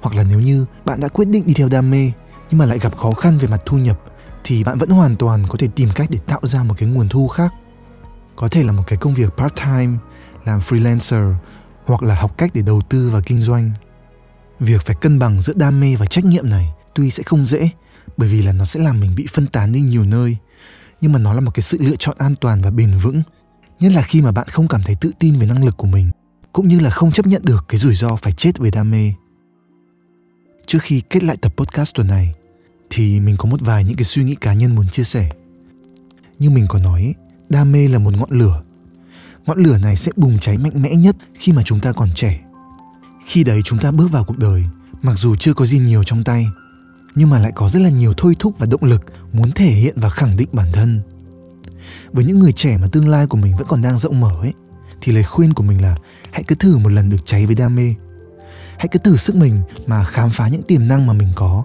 Hoặc 0.00 0.16
là 0.16 0.24
nếu 0.24 0.40
như 0.40 0.66
bạn 0.84 1.00
đã 1.00 1.08
quyết 1.08 1.28
định 1.28 1.46
đi 1.46 1.54
theo 1.54 1.68
đam 1.68 1.90
mê, 1.90 2.12
nhưng 2.50 2.58
mà 2.58 2.64
lại 2.66 2.78
gặp 2.78 2.96
khó 2.96 3.10
khăn 3.10 3.38
về 3.38 3.48
mặt 3.48 3.62
thu 3.66 3.78
nhập, 3.78 4.00
thì 4.44 4.64
bạn 4.64 4.78
vẫn 4.78 4.88
hoàn 4.88 5.16
toàn 5.16 5.46
có 5.48 5.56
thể 5.58 5.68
tìm 5.74 5.88
cách 5.94 6.08
để 6.10 6.18
tạo 6.26 6.40
ra 6.42 6.62
một 6.62 6.74
cái 6.78 6.88
nguồn 6.88 7.08
thu 7.08 7.28
khác 7.28 7.52
có 8.36 8.48
thể 8.48 8.62
là 8.62 8.72
một 8.72 8.82
cái 8.86 8.96
công 8.96 9.14
việc 9.14 9.36
part 9.36 9.54
time 9.54 9.98
làm 10.44 10.60
freelancer, 10.60 11.34
hoặc 11.84 12.02
là 12.02 12.14
học 12.14 12.38
cách 12.38 12.50
để 12.54 12.62
đầu 12.62 12.82
tư 12.88 13.10
và 13.10 13.20
kinh 13.20 13.38
doanh. 13.38 13.70
Việc 14.60 14.82
phải 14.82 14.96
cân 15.00 15.18
bằng 15.18 15.42
giữa 15.42 15.52
đam 15.56 15.80
mê 15.80 15.96
và 15.96 16.06
trách 16.06 16.24
nhiệm 16.24 16.48
này 16.48 16.68
tuy 16.94 17.10
sẽ 17.10 17.22
không 17.22 17.44
dễ, 17.44 17.70
bởi 18.16 18.28
vì 18.28 18.42
là 18.42 18.52
nó 18.52 18.64
sẽ 18.64 18.80
làm 18.80 19.00
mình 19.00 19.14
bị 19.14 19.26
phân 19.32 19.46
tán 19.46 19.72
đi 19.72 19.80
nhiều 19.80 20.04
nơi. 20.04 20.36
Nhưng 21.00 21.12
mà 21.12 21.18
nó 21.18 21.32
là 21.32 21.40
một 21.40 21.50
cái 21.54 21.62
sự 21.62 21.78
lựa 21.80 21.96
chọn 21.96 22.16
an 22.18 22.34
toàn 22.40 22.62
và 22.62 22.70
bền 22.70 22.98
vững, 23.02 23.22
nhất 23.80 23.92
là 23.92 24.02
khi 24.02 24.22
mà 24.22 24.32
bạn 24.32 24.46
không 24.48 24.68
cảm 24.68 24.82
thấy 24.82 24.96
tự 25.00 25.10
tin 25.18 25.38
về 25.38 25.46
năng 25.46 25.64
lực 25.64 25.76
của 25.76 25.86
mình, 25.86 26.10
cũng 26.52 26.68
như 26.68 26.80
là 26.80 26.90
không 26.90 27.12
chấp 27.12 27.26
nhận 27.26 27.42
được 27.44 27.64
cái 27.68 27.78
rủi 27.78 27.94
ro 27.94 28.16
phải 28.16 28.32
chết 28.32 28.58
về 28.58 28.70
đam 28.70 28.90
mê. 28.90 29.12
Trước 30.66 30.78
khi 30.82 31.00
kết 31.00 31.22
lại 31.22 31.36
tập 31.36 31.52
podcast 31.56 31.94
tuần 31.94 32.06
này, 32.06 32.34
thì 32.90 33.20
mình 33.20 33.36
có 33.36 33.48
một 33.48 33.60
vài 33.60 33.84
những 33.84 33.96
cái 33.96 34.04
suy 34.04 34.24
nghĩ 34.24 34.34
cá 34.34 34.54
nhân 34.54 34.74
muốn 34.74 34.88
chia 34.88 35.04
sẻ. 35.04 35.30
Như 36.38 36.50
mình 36.50 36.66
có 36.68 36.78
nói 36.78 37.14
đam 37.48 37.72
mê 37.72 37.88
là 37.88 37.98
một 37.98 38.16
ngọn 38.16 38.30
lửa. 38.30 38.62
Ngọn 39.46 39.58
lửa 39.58 39.78
này 39.78 39.96
sẽ 39.96 40.12
bùng 40.16 40.38
cháy 40.38 40.58
mạnh 40.58 40.82
mẽ 40.82 40.94
nhất 40.94 41.16
khi 41.34 41.52
mà 41.52 41.62
chúng 41.62 41.80
ta 41.80 41.92
còn 41.92 42.08
trẻ. 42.14 42.40
Khi 43.26 43.44
đấy 43.44 43.60
chúng 43.64 43.78
ta 43.78 43.90
bước 43.90 44.10
vào 44.10 44.24
cuộc 44.24 44.38
đời, 44.38 44.64
mặc 45.02 45.14
dù 45.16 45.36
chưa 45.36 45.54
có 45.54 45.66
gì 45.66 45.78
nhiều 45.78 46.04
trong 46.04 46.24
tay, 46.24 46.46
nhưng 47.14 47.30
mà 47.30 47.38
lại 47.38 47.52
có 47.54 47.68
rất 47.68 47.82
là 47.82 47.88
nhiều 47.90 48.14
thôi 48.16 48.36
thúc 48.38 48.58
và 48.58 48.66
động 48.66 48.84
lực 48.84 49.02
muốn 49.32 49.52
thể 49.52 49.70
hiện 49.70 49.94
và 49.96 50.10
khẳng 50.10 50.36
định 50.36 50.48
bản 50.52 50.68
thân. 50.72 51.00
Với 52.12 52.24
những 52.24 52.38
người 52.38 52.52
trẻ 52.52 52.76
mà 52.76 52.88
tương 52.92 53.08
lai 53.08 53.26
của 53.26 53.36
mình 53.36 53.56
vẫn 53.56 53.66
còn 53.68 53.82
đang 53.82 53.98
rộng 53.98 54.20
mở 54.20 54.30
ấy, 54.40 54.52
thì 55.00 55.12
lời 55.12 55.22
khuyên 55.22 55.54
của 55.54 55.62
mình 55.62 55.82
là 55.82 55.96
hãy 56.30 56.42
cứ 56.42 56.54
thử 56.54 56.78
một 56.78 56.88
lần 56.88 57.10
được 57.10 57.26
cháy 57.26 57.46
với 57.46 57.54
đam 57.54 57.76
mê. 57.76 57.94
Hãy 58.76 58.88
cứ 58.88 58.98
thử 58.98 59.16
sức 59.16 59.36
mình 59.36 59.58
mà 59.86 60.04
khám 60.04 60.30
phá 60.30 60.48
những 60.48 60.62
tiềm 60.62 60.88
năng 60.88 61.06
mà 61.06 61.12
mình 61.12 61.28
có. 61.34 61.64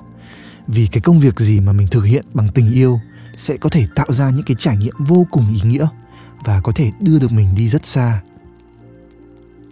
Vì 0.68 0.88
cái 0.88 1.02
công 1.02 1.20
việc 1.20 1.40
gì 1.40 1.60
mà 1.60 1.72
mình 1.72 1.88
thực 1.88 2.02
hiện 2.02 2.26
bằng 2.34 2.50
tình 2.54 2.72
yêu 2.72 3.00
sẽ 3.40 3.58
có 3.58 3.70
thể 3.70 3.88
tạo 3.96 4.12
ra 4.12 4.30
những 4.30 4.46
cái 4.46 4.56
trải 4.60 4.78
nghiệm 4.78 4.94
vô 5.00 5.28
cùng 5.32 5.54
ý 5.54 5.62
nghĩa 5.64 5.88
và 6.46 6.62
có 6.62 6.72
thể 6.76 6.92
đưa 7.00 7.20
được 7.20 7.32
mình 7.32 7.56
đi 7.56 7.70
rất 7.70 7.86
xa. 7.86 8.22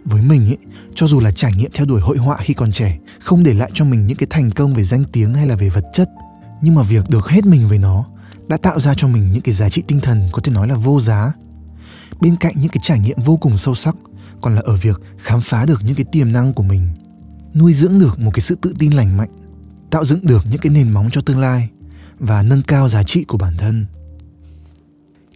Với 0.04 0.22
mình 0.22 0.46
ấy, 0.46 0.58
cho 0.94 1.06
dù 1.06 1.20
là 1.20 1.30
trải 1.30 1.52
nghiệm 1.56 1.70
theo 1.74 1.86
đuổi 1.86 2.00
hội 2.00 2.16
họa 2.16 2.36
khi 2.36 2.54
còn 2.54 2.72
trẻ, 2.72 2.98
không 3.20 3.42
để 3.42 3.54
lại 3.54 3.70
cho 3.74 3.84
mình 3.84 4.06
những 4.06 4.16
cái 4.16 4.26
thành 4.30 4.50
công 4.50 4.74
về 4.74 4.84
danh 4.84 5.04
tiếng 5.12 5.34
hay 5.34 5.46
là 5.46 5.56
về 5.56 5.68
vật 5.68 5.84
chất, 5.92 6.10
nhưng 6.62 6.74
mà 6.74 6.82
việc 6.82 7.10
được 7.10 7.28
hết 7.28 7.46
mình 7.46 7.68
với 7.68 7.78
nó 7.78 8.04
đã 8.48 8.56
tạo 8.56 8.80
ra 8.80 8.94
cho 8.96 9.08
mình 9.08 9.32
những 9.32 9.42
cái 9.42 9.54
giá 9.54 9.70
trị 9.70 9.82
tinh 9.86 10.00
thần 10.00 10.28
có 10.32 10.42
thể 10.42 10.52
nói 10.52 10.68
là 10.68 10.74
vô 10.74 11.00
giá. 11.00 11.32
Bên 12.20 12.36
cạnh 12.36 12.54
những 12.56 12.70
cái 12.70 12.80
trải 12.82 12.98
nghiệm 12.98 13.22
vô 13.24 13.36
cùng 13.36 13.58
sâu 13.58 13.74
sắc, 13.74 13.94
còn 14.40 14.54
là 14.54 14.62
ở 14.64 14.76
việc 14.76 15.00
khám 15.18 15.40
phá 15.40 15.66
được 15.66 15.80
những 15.84 15.94
cái 15.94 16.06
tiềm 16.12 16.32
năng 16.32 16.52
của 16.52 16.62
mình, 16.62 16.88
nuôi 17.54 17.72
dưỡng 17.72 17.98
được 17.98 18.18
một 18.18 18.30
cái 18.34 18.40
sự 18.40 18.54
tự 18.54 18.74
tin 18.78 18.92
lành 18.92 19.16
mạnh, 19.16 19.30
tạo 19.90 20.04
dựng 20.04 20.26
được 20.26 20.46
những 20.50 20.60
cái 20.60 20.72
nền 20.72 20.90
móng 20.90 21.08
cho 21.12 21.20
tương 21.20 21.38
lai 21.38 21.68
và 22.20 22.42
nâng 22.42 22.62
cao 22.62 22.88
giá 22.88 23.02
trị 23.02 23.24
của 23.24 23.38
bản 23.38 23.56
thân. 23.56 23.86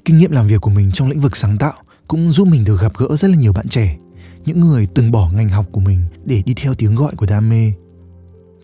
Kinh 0.05 0.19
nghiệm 0.19 0.31
làm 0.31 0.47
việc 0.47 0.61
của 0.61 0.71
mình 0.71 0.91
trong 0.95 1.09
lĩnh 1.09 1.21
vực 1.21 1.37
sáng 1.37 1.59
tạo 1.59 1.73
cũng 2.09 2.33
giúp 2.33 2.49
mình 2.49 2.65
được 2.65 2.81
gặp 2.81 2.93
gỡ 2.99 3.17
rất 3.17 3.29
là 3.29 3.37
nhiều 3.37 3.53
bạn 3.53 3.69
trẻ, 3.69 3.97
những 4.45 4.61
người 4.61 4.87
từng 4.95 5.11
bỏ 5.11 5.31
ngành 5.31 5.49
học 5.49 5.67
của 5.73 5.81
mình 5.81 6.05
để 6.25 6.43
đi 6.47 6.55
theo 6.55 6.75
tiếng 6.75 6.95
gọi 6.95 7.13
của 7.17 7.27
đam 7.27 7.49
mê. 7.49 7.73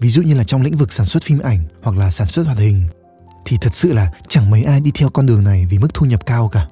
Ví 0.00 0.10
dụ 0.10 0.22
như 0.22 0.34
là 0.34 0.44
trong 0.44 0.62
lĩnh 0.62 0.76
vực 0.76 0.92
sản 0.92 1.06
xuất 1.06 1.22
phim 1.22 1.38
ảnh 1.38 1.64
hoặc 1.82 1.96
là 1.96 2.10
sản 2.10 2.26
xuất 2.26 2.46
hoạt 2.46 2.58
hình, 2.58 2.86
thì 3.44 3.56
thật 3.60 3.74
sự 3.74 3.92
là 3.92 4.12
chẳng 4.28 4.50
mấy 4.50 4.62
ai 4.62 4.80
đi 4.80 4.90
theo 4.94 5.10
con 5.10 5.26
đường 5.26 5.44
này 5.44 5.66
vì 5.70 5.78
mức 5.78 5.94
thu 5.94 6.06
nhập 6.06 6.26
cao 6.26 6.48
cả. 6.48 6.68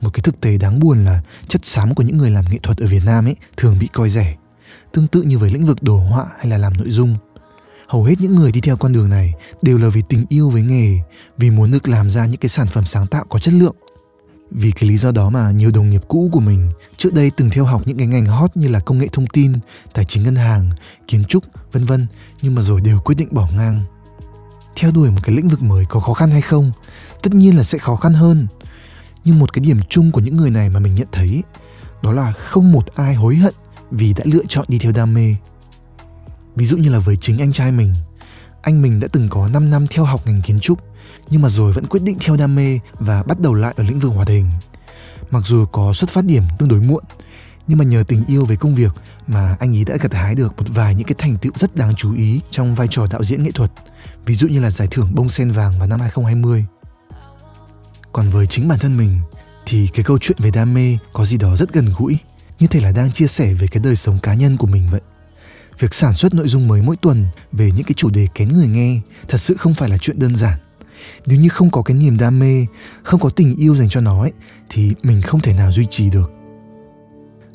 Một 0.00 0.10
cái 0.12 0.20
thực 0.20 0.40
tế 0.40 0.58
đáng 0.58 0.80
buồn 0.80 1.04
là 1.04 1.22
chất 1.48 1.64
xám 1.64 1.94
của 1.94 2.02
những 2.02 2.16
người 2.16 2.30
làm 2.30 2.44
nghệ 2.50 2.58
thuật 2.62 2.78
ở 2.78 2.86
Việt 2.86 3.04
Nam 3.04 3.24
ấy 3.24 3.36
thường 3.56 3.78
bị 3.78 3.88
coi 3.92 4.10
rẻ, 4.10 4.36
tương 4.92 5.06
tự 5.06 5.22
như 5.22 5.38
với 5.38 5.50
lĩnh 5.50 5.66
vực 5.66 5.82
đồ 5.82 5.98
họa 5.98 6.26
hay 6.38 6.46
là 6.46 6.58
làm 6.58 6.76
nội 6.76 6.90
dung 6.90 7.16
hầu 7.88 8.04
hết 8.04 8.14
những 8.20 8.34
người 8.34 8.52
đi 8.52 8.60
theo 8.60 8.76
con 8.76 8.92
đường 8.92 9.10
này 9.10 9.34
đều 9.62 9.78
là 9.78 9.88
vì 9.88 10.02
tình 10.08 10.24
yêu 10.28 10.50
với 10.50 10.62
nghề 10.62 10.98
vì 11.38 11.50
muốn 11.50 11.70
được 11.70 11.88
làm 11.88 12.10
ra 12.10 12.26
những 12.26 12.40
cái 12.40 12.48
sản 12.48 12.66
phẩm 12.66 12.84
sáng 12.84 13.06
tạo 13.06 13.24
có 13.28 13.38
chất 13.38 13.54
lượng 13.54 13.76
vì 14.50 14.70
cái 14.70 14.88
lý 14.88 14.96
do 14.96 15.12
đó 15.12 15.30
mà 15.30 15.50
nhiều 15.50 15.70
đồng 15.70 15.90
nghiệp 15.90 16.02
cũ 16.08 16.30
của 16.32 16.40
mình 16.40 16.72
trước 16.96 17.14
đây 17.14 17.30
từng 17.36 17.50
theo 17.50 17.64
học 17.64 17.82
những 17.84 17.98
cái 17.98 18.06
ngành 18.06 18.26
hot 18.26 18.56
như 18.56 18.68
là 18.68 18.80
công 18.80 18.98
nghệ 18.98 19.06
thông 19.12 19.26
tin, 19.26 19.52
tài 19.92 20.04
chính 20.04 20.22
ngân 20.22 20.36
hàng, 20.36 20.70
kiến 21.08 21.24
trúc, 21.24 21.44
vân 21.72 21.84
vân, 21.84 22.06
nhưng 22.42 22.54
mà 22.54 22.62
rồi 22.62 22.80
đều 22.80 23.00
quyết 23.00 23.14
định 23.14 23.28
bỏ 23.30 23.48
ngang. 23.56 23.82
Theo 24.76 24.90
đuổi 24.90 25.10
một 25.10 25.20
cái 25.22 25.36
lĩnh 25.36 25.48
vực 25.48 25.62
mới 25.62 25.84
có 25.88 26.00
khó 26.00 26.12
khăn 26.12 26.30
hay 26.30 26.42
không? 26.42 26.72
Tất 27.22 27.34
nhiên 27.34 27.56
là 27.56 27.62
sẽ 27.62 27.78
khó 27.78 27.96
khăn 27.96 28.14
hơn. 28.14 28.46
Nhưng 29.24 29.38
một 29.38 29.52
cái 29.52 29.64
điểm 29.64 29.80
chung 29.88 30.12
của 30.12 30.20
những 30.20 30.36
người 30.36 30.50
này 30.50 30.68
mà 30.68 30.80
mình 30.80 30.94
nhận 30.94 31.08
thấy 31.12 31.42
đó 32.02 32.12
là 32.12 32.32
không 32.32 32.72
một 32.72 32.94
ai 32.94 33.14
hối 33.14 33.36
hận 33.36 33.54
vì 33.90 34.12
đã 34.12 34.24
lựa 34.24 34.44
chọn 34.48 34.64
đi 34.68 34.78
theo 34.78 34.92
đam 34.92 35.14
mê. 35.14 35.34
Ví 36.56 36.66
dụ 36.66 36.76
như 36.76 36.90
là 36.90 36.98
với 36.98 37.16
chính 37.16 37.38
anh 37.38 37.52
trai 37.52 37.72
mình, 37.72 37.94
anh 38.62 38.82
mình 38.82 39.00
đã 39.00 39.08
từng 39.12 39.28
có 39.28 39.48
5 39.48 39.70
năm 39.70 39.86
theo 39.90 40.04
học 40.04 40.26
ngành 40.26 40.42
kiến 40.42 40.60
trúc 40.60 40.78
nhưng 41.30 41.42
mà 41.42 41.48
rồi 41.48 41.72
vẫn 41.72 41.86
quyết 41.86 42.02
định 42.02 42.16
theo 42.20 42.36
đam 42.36 42.54
mê 42.54 42.78
và 42.92 43.22
bắt 43.22 43.40
đầu 43.40 43.54
lại 43.54 43.74
ở 43.76 43.84
lĩnh 43.84 44.00
vực 44.00 44.12
hoạt 44.14 44.28
hình. 44.28 44.50
Mặc 45.30 45.42
dù 45.46 45.66
có 45.66 45.92
xuất 45.92 46.10
phát 46.10 46.24
điểm 46.24 46.42
tương 46.58 46.68
đối 46.68 46.80
muộn, 46.80 47.04
nhưng 47.66 47.78
mà 47.78 47.84
nhờ 47.84 48.04
tình 48.08 48.24
yêu 48.28 48.44
về 48.44 48.56
công 48.56 48.74
việc 48.74 48.92
mà 49.26 49.56
anh 49.60 49.76
ấy 49.76 49.84
đã 49.84 49.96
gặt 50.00 50.14
hái 50.14 50.34
được 50.34 50.56
một 50.56 50.64
vài 50.68 50.94
những 50.94 51.06
cái 51.06 51.14
thành 51.18 51.38
tựu 51.38 51.52
rất 51.54 51.76
đáng 51.76 51.94
chú 51.94 52.14
ý 52.14 52.40
trong 52.50 52.74
vai 52.74 52.88
trò 52.90 53.06
đạo 53.10 53.24
diễn 53.24 53.42
nghệ 53.42 53.50
thuật, 53.50 53.72
ví 54.26 54.34
dụ 54.34 54.48
như 54.48 54.60
là 54.60 54.70
giải 54.70 54.88
thưởng 54.90 55.14
bông 55.14 55.28
sen 55.28 55.50
vàng 55.50 55.78
vào 55.78 55.88
năm 55.88 56.00
2020. 56.00 56.64
Còn 58.12 58.30
với 58.30 58.46
chính 58.46 58.68
bản 58.68 58.78
thân 58.78 58.96
mình 58.96 59.20
thì 59.66 59.88
cái 59.94 60.04
câu 60.04 60.18
chuyện 60.18 60.38
về 60.40 60.50
đam 60.50 60.74
mê 60.74 60.98
có 61.12 61.24
gì 61.24 61.36
đó 61.36 61.56
rất 61.56 61.72
gần 61.72 61.86
gũi, 61.98 62.18
như 62.58 62.66
thể 62.66 62.80
là 62.80 62.92
đang 62.92 63.12
chia 63.12 63.26
sẻ 63.26 63.54
về 63.54 63.66
cái 63.66 63.82
đời 63.82 63.96
sống 63.96 64.18
cá 64.18 64.34
nhân 64.34 64.56
của 64.56 64.66
mình 64.66 64.88
vậy 64.90 65.00
việc 65.78 65.94
sản 65.94 66.14
xuất 66.14 66.34
nội 66.34 66.48
dung 66.48 66.68
mới 66.68 66.82
mỗi 66.82 66.96
tuần 66.96 67.26
về 67.52 67.70
những 67.76 67.84
cái 67.84 67.94
chủ 67.96 68.10
đề 68.10 68.28
kén 68.34 68.48
người 68.48 68.68
nghe 68.68 69.00
thật 69.28 69.38
sự 69.38 69.54
không 69.54 69.74
phải 69.74 69.88
là 69.88 69.98
chuyện 69.98 70.18
đơn 70.18 70.36
giản. 70.36 70.58
Nếu 71.26 71.38
như 71.38 71.48
không 71.48 71.70
có 71.70 71.82
cái 71.82 71.96
niềm 71.96 72.18
đam 72.18 72.38
mê 72.38 72.66
không 73.02 73.20
có 73.20 73.30
tình 73.30 73.56
yêu 73.56 73.76
dành 73.76 73.88
cho 73.88 74.00
nó 74.00 74.20
ấy, 74.20 74.32
thì 74.68 74.92
mình 75.02 75.22
không 75.22 75.40
thể 75.40 75.52
nào 75.52 75.72
duy 75.72 75.86
trì 75.90 76.10
được. 76.10 76.30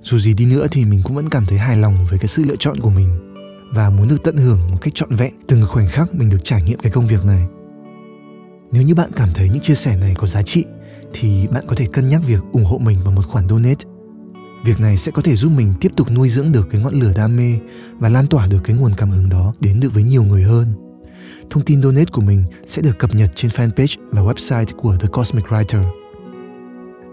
Dù 0.04 0.20
gì 0.20 0.34
đi 0.34 0.46
nữa 0.46 0.68
thì 0.72 0.86
mình 0.86 1.02
cũng 1.04 1.16
vẫn 1.16 1.30
cảm 1.30 1.46
thấy 1.46 1.58
hài 1.58 1.78
lòng 1.78 2.08
với 2.10 2.20
cái 2.20 2.28
sự 2.28 2.46
lựa 2.46 2.56
chọn 2.60 2.80
của 2.80 2.90
mình 2.90 3.34
và 3.74 3.90
muốn 3.90 4.08
được 4.08 4.24
tận 4.24 4.38
hưởng 4.38 4.72
một 4.72 4.78
cách 4.82 4.96
trọn 4.96 5.16
vẹn 5.16 5.34
từng 5.48 5.64
khoảnh 5.68 5.88
khắc 5.88 6.16
mình 6.16 6.30
được 6.30 6.44
trải 6.44 6.62
nghiệm 6.62 6.80
cái 6.80 6.92
công 6.92 7.08
việc 7.08 7.26
này. 7.26 7.48
Nếu 8.72 8.84
như 8.84 8.96
bạn 8.96 9.10
cảm 9.16 9.30
thấy 9.34 9.50
những 9.50 9.62
chia 9.62 9.76
sẻ 9.76 9.98
này 9.98 10.16
có 10.18 10.28
giá 10.28 10.42
trị 10.42 10.66
thì 11.14 11.48
bạn 11.48 11.64
có 11.68 11.76
thể 11.76 11.86
cân 11.94 12.10
nhắc 12.10 12.22
việc 12.28 12.42
ủng 12.52 12.66
hộ 12.66 12.78
mình 12.78 12.98
bằng 13.06 13.16
một 13.16 13.28
khoản 13.28 13.50
donate. 13.50 13.91
Việc 14.64 14.80
này 14.80 14.98
sẽ 14.98 15.12
có 15.12 15.22
thể 15.22 15.36
giúp 15.36 15.52
mình 15.56 15.74
tiếp 15.82 15.92
tục 15.96 16.12
nuôi 16.12 16.30
dưỡng 16.30 16.52
được 16.52 16.68
cái 16.72 16.82
ngọn 16.82 16.94
lửa 16.94 17.12
đam 17.16 17.38
mê 17.38 17.60
và 18.00 18.10
lan 18.10 18.28
tỏa 18.28 18.48
được 18.48 18.60
cái 18.64 18.76
nguồn 18.76 18.94
cảm 18.98 19.10
hứng 19.10 19.30
đó 19.30 19.54
đến 19.60 19.80
được 19.80 19.94
với 19.94 20.04
nhiều 20.04 20.24
người 20.24 20.44
hơn. 20.44 20.68
Thông 21.50 21.64
tin 21.64 21.82
donate 21.82 22.12
của 22.12 22.22
mình 22.22 22.44
sẽ 22.68 22.82
được 22.82 23.00
cập 23.00 23.16
nhật 23.16 23.32
trên 23.36 23.52
fanpage 23.52 23.98
và 24.12 24.22
website 24.22 24.66
của 24.78 24.96
The 25.00 25.08
Cosmic 25.08 25.46
Writer. 25.46 25.84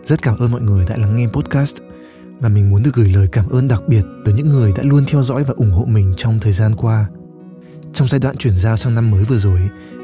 Rất 0.04 0.22
cảm 0.22 0.36
ơn 0.38 0.50
mọi 0.50 0.60
người 0.60 0.84
đã 0.88 0.96
lắng 0.96 1.16
nghe 1.16 1.26
podcast 1.26 1.76
và 2.40 2.48
mình 2.48 2.70
muốn 2.70 2.82
được 2.82 2.94
gửi 2.94 3.08
lời 3.08 3.28
cảm 3.32 3.48
ơn 3.48 3.68
đặc 3.68 3.82
biệt 3.88 4.02
tới 4.24 4.34
những 4.34 4.48
người 4.48 4.72
đã 4.76 4.82
luôn 4.82 5.04
theo 5.06 5.22
dõi 5.22 5.44
và 5.44 5.54
ủng 5.56 5.70
hộ 5.70 5.84
mình 5.84 6.14
trong 6.16 6.38
thời 6.40 6.52
gian 6.52 6.74
qua. 6.76 7.08
Trong 7.92 8.08
giai 8.08 8.20
đoạn 8.20 8.36
chuyển 8.36 8.56
giao 8.56 8.76
sang 8.76 8.94
năm 8.94 9.10
mới 9.10 9.24
vừa 9.24 9.38
rồi 9.38 9.60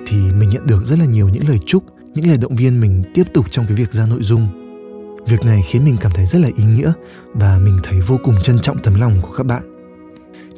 thì 0.06 0.16
mình 0.32 0.48
nhận 0.48 0.66
được 0.66 0.84
rất 0.84 0.98
là 0.98 1.04
nhiều 1.04 1.28
những 1.28 1.48
lời 1.48 1.58
chúc, 1.66 1.84
những 2.14 2.28
lời 2.28 2.38
động 2.38 2.56
viên 2.56 2.80
mình 2.80 3.02
tiếp 3.14 3.24
tục 3.34 3.46
trong 3.50 3.66
cái 3.66 3.76
việc 3.76 3.92
ra 3.92 4.06
nội 4.06 4.22
dung 4.22 4.63
Việc 5.26 5.44
này 5.44 5.62
khiến 5.68 5.84
mình 5.84 5.96
cảm 6.00 6.12
thấy 6.12 6.26
rất 6.26 6.38
là 6.38 6.48
ý 6.56 6.64
nghĩa 6.64 6.92
và 7.34 7.58
mình 7.58 7.76
thấy 7.82 8.00
vô 8.00 8.18
cùng 8.24 8.34
trân 8.42 8.58
trọng 8.58 8.82
tấm 8.82 8.94
lòng 8.94 9.20
của 9.22 9.32
các 9.36 9.46
bạn. 9.46 9.62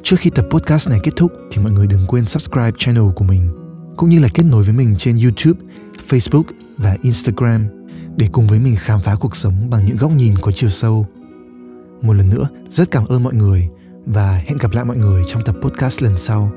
Trước 0.03 0.15
khi 0.19 0.29
tập 0.29 0.45
podcast 0.49 0.89
này 0.89 0.99
kết 1.03 1.11
thúc 1.15 1.31
thì 1.51 1.61
mọi 1.61 1.71
người 1.71 1.87
đừng 1.89 2.05
quên 2.07 2.25
subscribe 2.25 2.71
channel 2.77 3.03
của 3.15 3.25
mình 3.25 3.49
cũng 3.97 4.09
như 4.09 4.19
là 4.19 4.27
kết 4.33 4.43
nối 4.43 4.63
với 4.63 4.73
mình 4.73 4.95
trên 4.97 5.17
YouTube, 5.17 5.59
Facebook 6.09 6.43
và 6.77 6.97
Instagram 7.01 7.67
để 8.17 8.29
cùng 8.31 8.47
với 8.47 8.59
mình 8.59 8.75
khám 8.79 8.99
phá 8.99 9.15
cuộc 9.19 9.35
sống 9.35 9.69
bằng 9.69 9.85
những 9.85 9.97
góc 9.97 10.11
nhìn 10.11 10.35
có 10.41 10.51
chiều 10.51 10.69
sâu. 10.69 11.07
Một 12.01 12.13
lần 12.13 12.29
nữa, 12.29 12.47
rất 12.69 12.91
cảm 12.91 13.05
ơn 13.05 13.23
mọi 13.23 13.33
người 13.33 13.67
và 14.05 14.41
hẹn 14.45 14.57
gặp 14.57 14.71
lại 14.71 14.85
mọi 14.85 14.97
người 14.97 15.23
trong 15.27 15.43
tập 15.43 15.55
podcast 15.61 16.01
lần 16.01 16.17
sau. 16.17 16.51